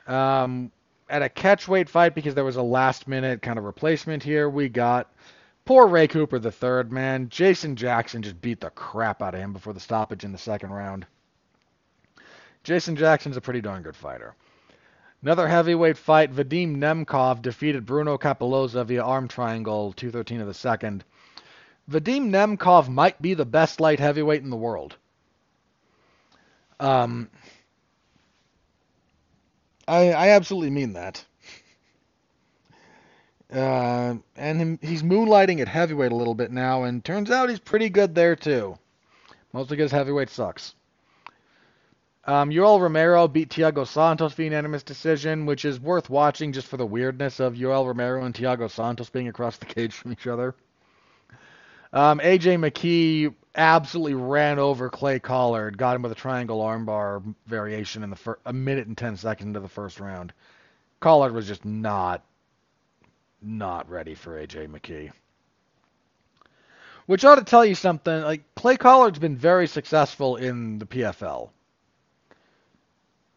[0.08, 0.72] Um,
[1.10, 4.70] at a catchweight fight, because there was a last minute kind of replacement here, we
[4.70, 5.12] got
[5.70, 7.30] Poor Ray Cooper the third, man.
[7.30, 10.72] Jason Jackson just beat the crap out of him before the stoppage in the second
[10.72, 11.06] round.
[12.64, 14.34] Jason Jackson's a pretty darn good fighter.
[15.22, 21.04] Another heavyweight fight, Vadim Nemkov defeated Bruno Cappelozza via arm triangle, 213 of the second.
[21.90, 24.96] Vadim Nemkov might be the best light heavyweight in the world.
[26.80, 27.30] Um,
[29.86, 31.26] I, I absolutely mean that.
[33.52, 37.60] Uh, and him, he's moonlighting at heavyweight a little bit now, and turns out he's
[37.60, 38.78] pretty good there too.
[39.52, 40.76] Mostly because heavyweight sucks.
[42.30, 46.86] Um, Romero beat Thiago Santos via unanimous decision, which is worth watching just for the
[46.86, 50.54] weirdness of Yoel Romero and Thiago Santos being across the cage from each other.
[51.92, 58.04] Um, AJ McKee absolutely ran over Clay Collard, got him with a triangle armbar variation
[58.04, 60.32] in the fir- a minute and ten seconds into the first round.
[61.00, 62.24] Collard was just not
[63.42, 65.12] not ready for AJ McKee.
[67.08, 68.22] Which ought to tell you something.
[68.22, 71.50] Like Clay Collard's been very successful in the PFL,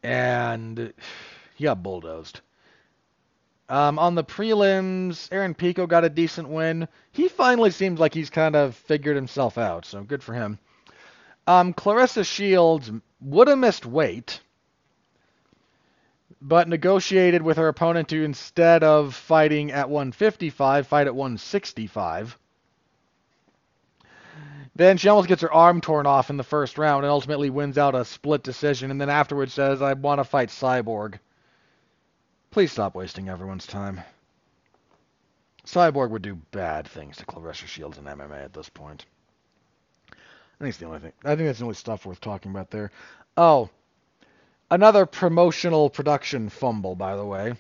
[0.02, 0.92] and
[1.54, 2.40] he got bulldozed.
[3.68, 6.88] Um, on the prelims, Aaron Pico got a decent win.
[7.10, 10.58] He finally seems like he's kind of figured himself out, so good for him.
[11.46, 14.40] Um, Claressa Shields would have missed weight,
[16.40, 22.38] but negotiated with her opponent to instead of fighting at 155, fight at 165.
[24.74, 27.76] Then she almost gets her arm torn off in the first round and ultimately wins
[27.76, 31.18] out a split decision, and then afterwards says, I want to fight Cyborg.
[32.50, 34.00] Please stop wasting everyone's time.
[35.66, 39.04] Cyborg would do bad things to Claressa Shields in MMA at this point.
[40.10, 40.14] I
[40.58, 41.12] think it's the only thing.
[41.24, 42.90] I think that's the only stuff worth talking about there.
[43.36, 43.70] Oh,
[44.70, 47.54] another promotional production fumble, by the way.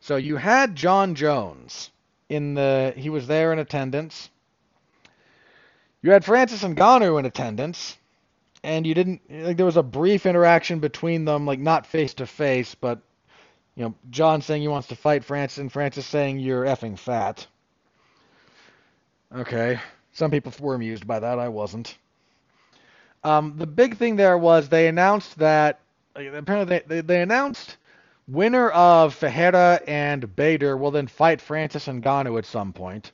[0.00, 1.90] So you had Jon Jones
[2.28, 4.30] in the he was there in attendance.
[6.02, 7.96] You had Francis Ngannou in attendance,
[8.62, 12.26] and you didn't like there was a brief interaction between them, like not face to
[12.26, 13.00] face, but
[13.76, 17.46] you know, Jon saying he wants to fight Francis and Francis saying you're effing fat.
[19.34, 19.78] Okay.
[20.12, 21.38] Some people were amused by that.
[21.38, 21.96] I wasn't.
[23.22, 25.80] Um, the big thing there was they announced that
[26.16, 27.76] apparently they, they announced
[28.26, 33.12] winner of Ferreira and Bader will then fight Francis Ngannou at some point.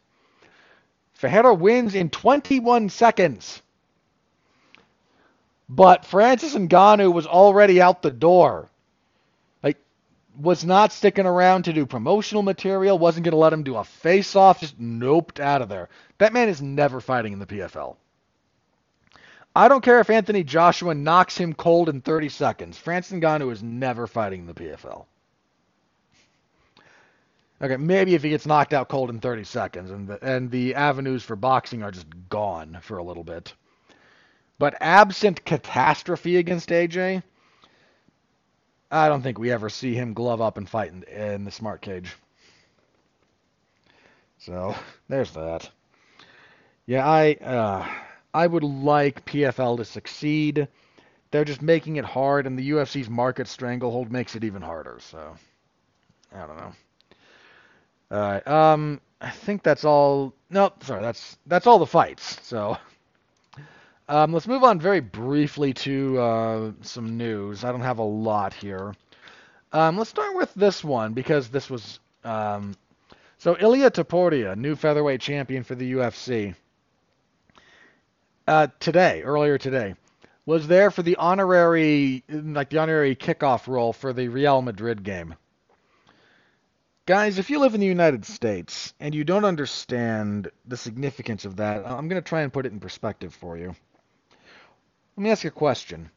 [1.17, 3.63] Ferreira wins in 21 seconds.
[5.69, 8.69] But Francis Ngannou was already out the door.
[9.63, 9.79] Like,
[10.39, 13.85] was not sticking around to do promotional material, wasn't going to let him do a
[13.85, 15.89] face off, just noped out of there.
[16.19, 17.97] That man is never fighting in the PFL.
[19.55, 22.77] I don't care if Anthony Joshua knocks him cold in 30 seconds.
[22.77, 25.07] Francis Ngannou is never fighting in the PFL.
[27.63, 30.75] Okay, maybe if he gets knocked out cold in 30 seconds, and the, and the
[30.75, 33.55] avenues for boxing are just gone for a little bit.
[34.59, 37.23] But absent catastrophe against AJ,
[38.91, 41.81] I don't think we ever see him glove up and fight in, in the smart
[41.81, 42.15] cage.
[44.39, 44.75] So
[45.09, 45.71] there's that.
[46.87, 47.87] Yeah, I uh,
[48.33, 50.69] I would like PFL to succeed.
[51.31, 54.99] They're just making it hard, and the UFC's market stranglehold makes it even harder.
[55.01, 55.37] So
[56.35, 56.73] I don't know.
[58.11, 58.47] All right.
[58.47, 60.35] Um, I think that's all.
[60.51, 61.03] No, sorry.
[61.03, 62.39] That's that's all the fights.
[62.43, 62.77] So
[64.09, 67.65] um, let's move on very briefly to uh, some news.
[67.65, 68.95] I don't have a lot here.
[69.73, 72.75] Um, let's start with this one because this was um,
[73.39, 76.55] so Ilia Topuria, new featherweight champion for the UFC,
[78.49, 79.95] uh, today, earlier today,
[80.47, 85.35] was there for the honorary, like the honorary kickoff role for the Real Madrid game.
[87.07, 91.55] Guys, if you live in the United States and you don't understand the significance of
[91.57, 93.77] that, I'm going to try and put it in perspective for you.
[95.17, 96.11] Let me ask you a question.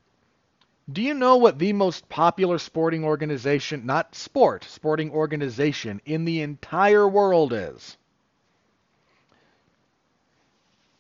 [0.92, 6.42] Do you know what the most popular sporting organization, not sport, sporting organization in the
[6.42, 7.96] entire world is?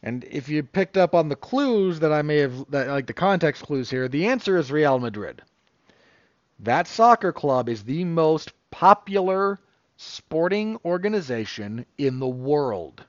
[0.03, 3.14] And if you picked up on the clues that I may have, that, like the
[3.14, 5.41] context clues here, the answer is Real Madrid.
[6.60, 9.60] That soccer club is the most popular
[10.02, 13.04] sporting organization in the world.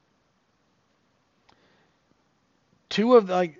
[2.88, 3.58] Two of like,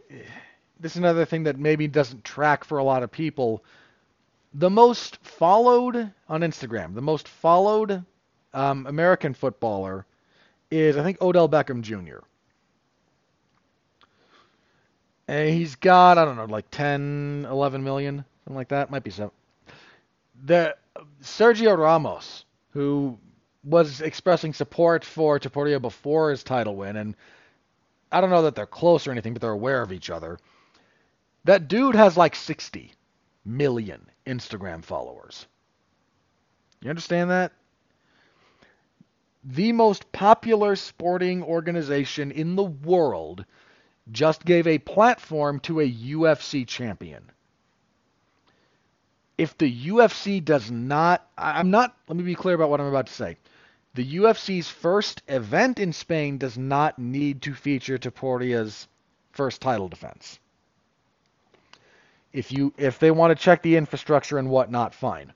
[0.81, 3.63] this is another thing that maybe doesn't track for a lot of people.
[4.55, 8.05] The most followed on Instagram, the most followed
[8.53, 10.07] um, American footballer
[10.73, 12.25] is, I think, Odell Beckham Jr.
[15.29, 18.91] And he's got, I don't know, like 10, 11 million, something like that.
[18.91, 19.31] Might be so.
[20.45, 20.75] The
[21.23, 23.19] Sergio Ramos, who
[23.65, 27.15] was expressing support for Topuria before his title win, and
[28.11, 30.39] I don't know that they're close or anything, but they're aware of each other.
[31.45, 32.93] That dude has like 60
[33.45, 35.47] million Instagram followers.
[36.83, 37.53] You understand that?
[39.45, 43.45] The most popular sporting organization in the world
[44.11, 47.31] just gave a platform to a UFC champion.
[49.41, 53.07] If the UFC does not, I'm not, let me be clear about what I'm about
[53.07, 53.39] to say.
[53.95, 58.87] The UFC's first event in Spain does not need to feature Topuria's
[59.33, 60.39] first title defense.
[62.35, 65.33] If you if they want to check the infrastructure and whatnot, fine.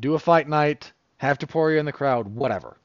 [0.00, 2.78] Do a fight night, have Topuria in the crowd, whatever.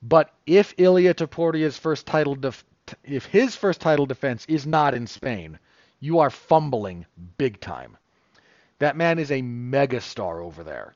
[0.00, 2.64] But if Ilia Topuria's first title def-
[3.02, 5.58] if his first title defense is not in Spain,
[5.98, 7.04] you are fumbling
[7.36, 7.96] big time.
[8.78, 10.94] That man is a megastar over there.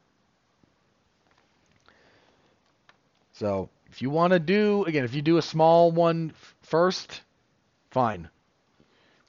[3.33, 6.33] So if you want to do again, if you do a small one
[6.63, 7.23] first,
[7.91, 8.29] fine.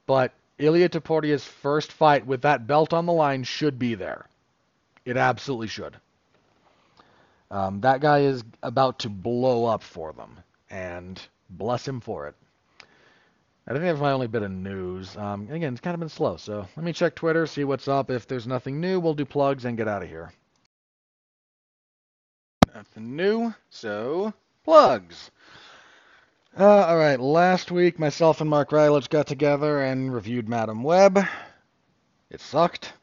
[0.05, 4.27] But Ilia Topuria's first fight with that belt on the line should be there.
[5.05, 5.97] It absolutely should.
[7.49, 10.39] Um, that guy is about to blow up for them,
[10.69, 12.35] and bless him for it.
[13.65, 15.15] I think that's my only bit of news.
[15.15, 18.09] Um, again, it's kind of been slow, so let me check Twitter, see what's up.
[18.09, 20.33] If there's nothing new, we'll do plugs and get out of here.
[22.75, 24.33] Nothing new, so
[24.65, 25.31] plugs.
[26.59, 31.19] Uh, all right, last week myself and Mark Radulich got together and reviewed Madame Web.
[32.29, 32.93] It sucked.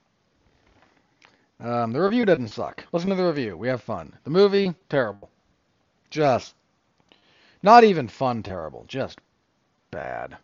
[1.59, 2.85] Um, the review didn't suck.
[2.93, 3.57] Listen to the review.
[3.57, 4.13] We have fun.
[4.25, 5.31] The movie, terrible.
[6.11, 6.55] Just
[7.63, 8.85] not even fun, terrible.
[8.89, 9.21] Just
[9.91, 10.37] bad.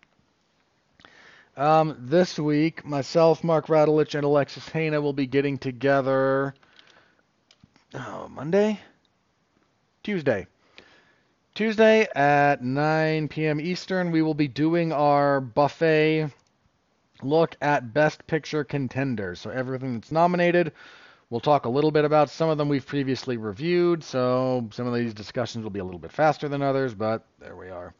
[1.57, 6.55] Um, this week, myself, Mark Radulich, and Alexis Hejna will be getting together.
[7.95, 8.78] Oh, Monday?
[10.03, 10.47] Tuesday.
[11.55, 13.59] Tuesday at 9 p.m.
[13.59, 16.28] Eastern, we will be doing our buffet
[17.23, 19.41] look at Best Picture contenders.
[19.41, 20.73] So everything that's nominated.
[21.31, 24.95] We'll talk a little bit about some of them we've previously reviewed, so some of
[24.95, 27.95] these discussions will be a little bit faster than others, but there we are.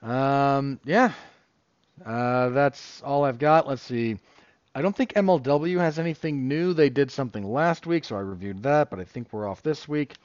[0.00, 1.12] Um, yeah,
[2.04, 3.68] uh, that's all I've got.
[3.68, 4.18] Let's see.
[4.74, 6.74] I don't think MLW has anything new.
[6.74, 9.86] They did something last week, so I reviewed that, but I think we're off this
[9.86, 10.16] week.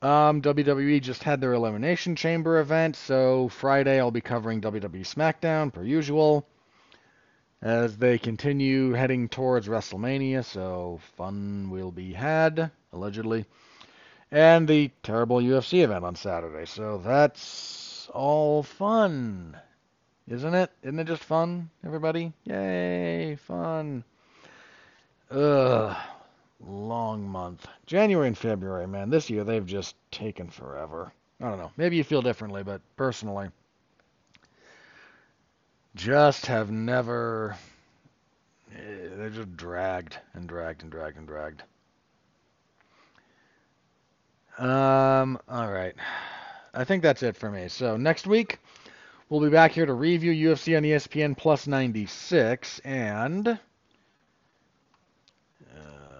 [0.00, 5.72] Um, WWE just had their Elimination Chamber event, so Friday I'll be covering WWE SmackDown
[5.72, 6.46] per usual
[7.62, 13.46] as they continue heading towards WrestleMania, so fun will be had, allegedly.
[14.30, 19.56] And the terrible UFC event on Saturday, so that's all fun.
[20.28, 20.70] Isn't it?
[20.82, 22.32] Isn't it just fun, everybody?
[22.44, 24.04] Yay, fun.
[25.30, 25.96] Ugh
[26.66, 27.66] long month.
[27.86, 31.12] January and February, man, this year they've just taken forever.
[31.40, 31.72] I don't know.
[31.76, 33.48] Maybe you feel differently, but personally,
[35.94, 37.56] just have never.
[38.74, 41.62] eh, they just dragged and dragged and dragged and dragged.
[44.58, 45.94] Um, all right.
[46.72, 47.68] I think that's it for me.
[47.68, 48.58] So next week,
[49.28, 53.54] we'll be back here to review UFC on ESPN Plus 96, and uh,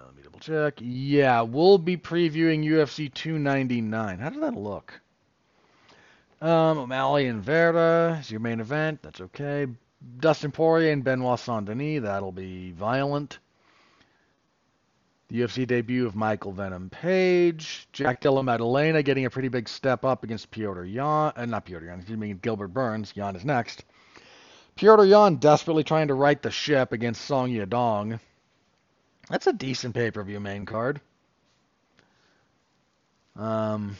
[0.05, 0.75] let me double check.
[0.79, 4.19] Yeah, we'll be previewing UFC 299.
[4.19, 4.99] How does that look?
[6.41, 9.01] Um, O'Malley and Vera is your main event.
[9.01, 9.67] That's okay.
[10.19, 12.03] Dustin Poirier and Benoit Saint Denis.
[12.03, 13.39] That'll be violent.
[15.35, 17.87] UFC debut of Michael Venom Page.
[17.91, 21.33] Jack Della Maddalena getting a pretty big step up against Petr Yan.
[21.35, 23.13] Uh, not Petr Yan, excuse me, Gilbert Burns.
[23.15, 23.83] Yan is next.
[24.77, 28.19] Petr Yan desperately trying to right the ship against Song Yadong.
[29.29, 31.01] That's a decent pay-per-view main card.
[33.35, 33.97] Um,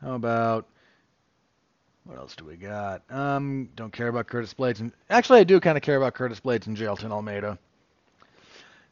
[0.00, 0.66] how about
[2.04, 3.02] what else do we got?
[3.10, 4.80] Um, don't care about Curtis Blaydes.
[4.80, 7.58] And actually, I do kind of care about Curtis Blaydes and Jailton Almeida.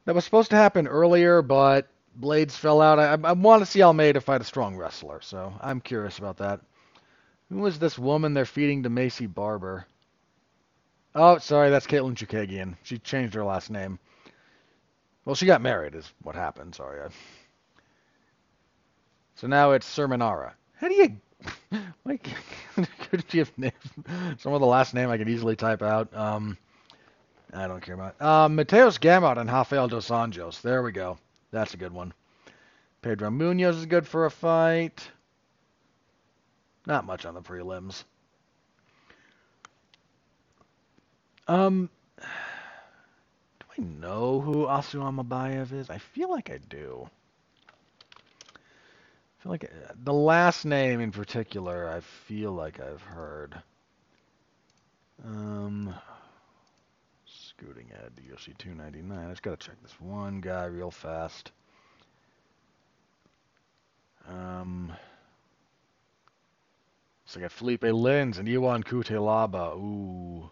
[0.05, 1.89] That was supposed to happen earlier, but
[2.21, 2.99] Blaydes fell out.
[2.99, 6.61] I, I want to see Almeida fight a strong wrestler, so I'm curious about that.
[7.51, 9.87] Who was this woman they're feeding to Maycee Barber?
[11.15, 12.77] Oh, sorry, that's Katlyn Chookagian.
[12.83, 13.99] She changed her last name.
[15.25, 16.75] Well, she got married, is what happened.
[16.75, 17.09] Sorry.
[19.37, 20.53] So now it's Cerminara.
[20.75, 21.17] How do you
[22.05, 22.29] like?
[23.11, 23.73] could you have named
[24.39, 26.15] some of the last name I could easily type out?
[26.17, 26.59] Um,
[27.55, 28.17] I don't care about.
[28.21, 30.61] Uh, Mateusz Gamrot and Rafael dos Anjos.
[30.61, 31.19] There we go.
[31.53, 32.13] That's a good one.
[33.01, 35.09] Pedro Munhoz is good for a fight.
[36.87, 38.05] Not much on the prelims.
[41.47, 45.91] Um, do I know who Asu Almabayev is?
[45.91, 47.09] I feel like I do.
[48.57, 53.55] I feel like uh, the last name in particular, I feel like I've heard.
[55.25, 55.95] Um,
[57.57, 59.27] scooting ahead to UFC 299.
[59.27, 61.53] I just gotta check this one guy real fast.
[64.29, 64.93] Um,
[67.27, 69.77] so I got Philipe Lins and Ion Cutelaba.
[69.77, 70.51] Ooh.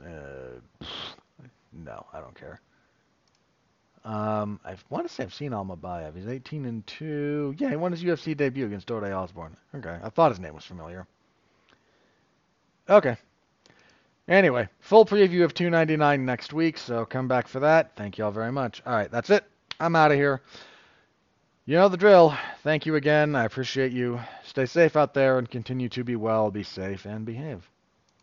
[0.00, 0.84] Uh,
[1.72, 2.60] no, I don't care.
[4.04, 6.16] Um, I want to say I've seen Almabayev.
[6.16, 7.56] He's 18 and 2.
[7.58, 9.56] Yeah, he won his UFC debut against Dode Osbourne.
[9.74, 11.06] Okay, I thought his name was familiar.
[12.88, 13.16] Okay,
[14.28, 17.96] Anyway, full preview of 299 next week, so come back for that.
[17.96, 18.82] Thank you all very much.
[18.84, 19.42] All right, that's it.
[19.80, 20.42] I'm out of here.
[21.64, 22.36] You know the drill.
[22.62, 23.34] Thank you again.
[23.34, 24.20] I appreciate you.
[24.44, 27.68] Stay safe out there and continue to be well, be safe, and behave.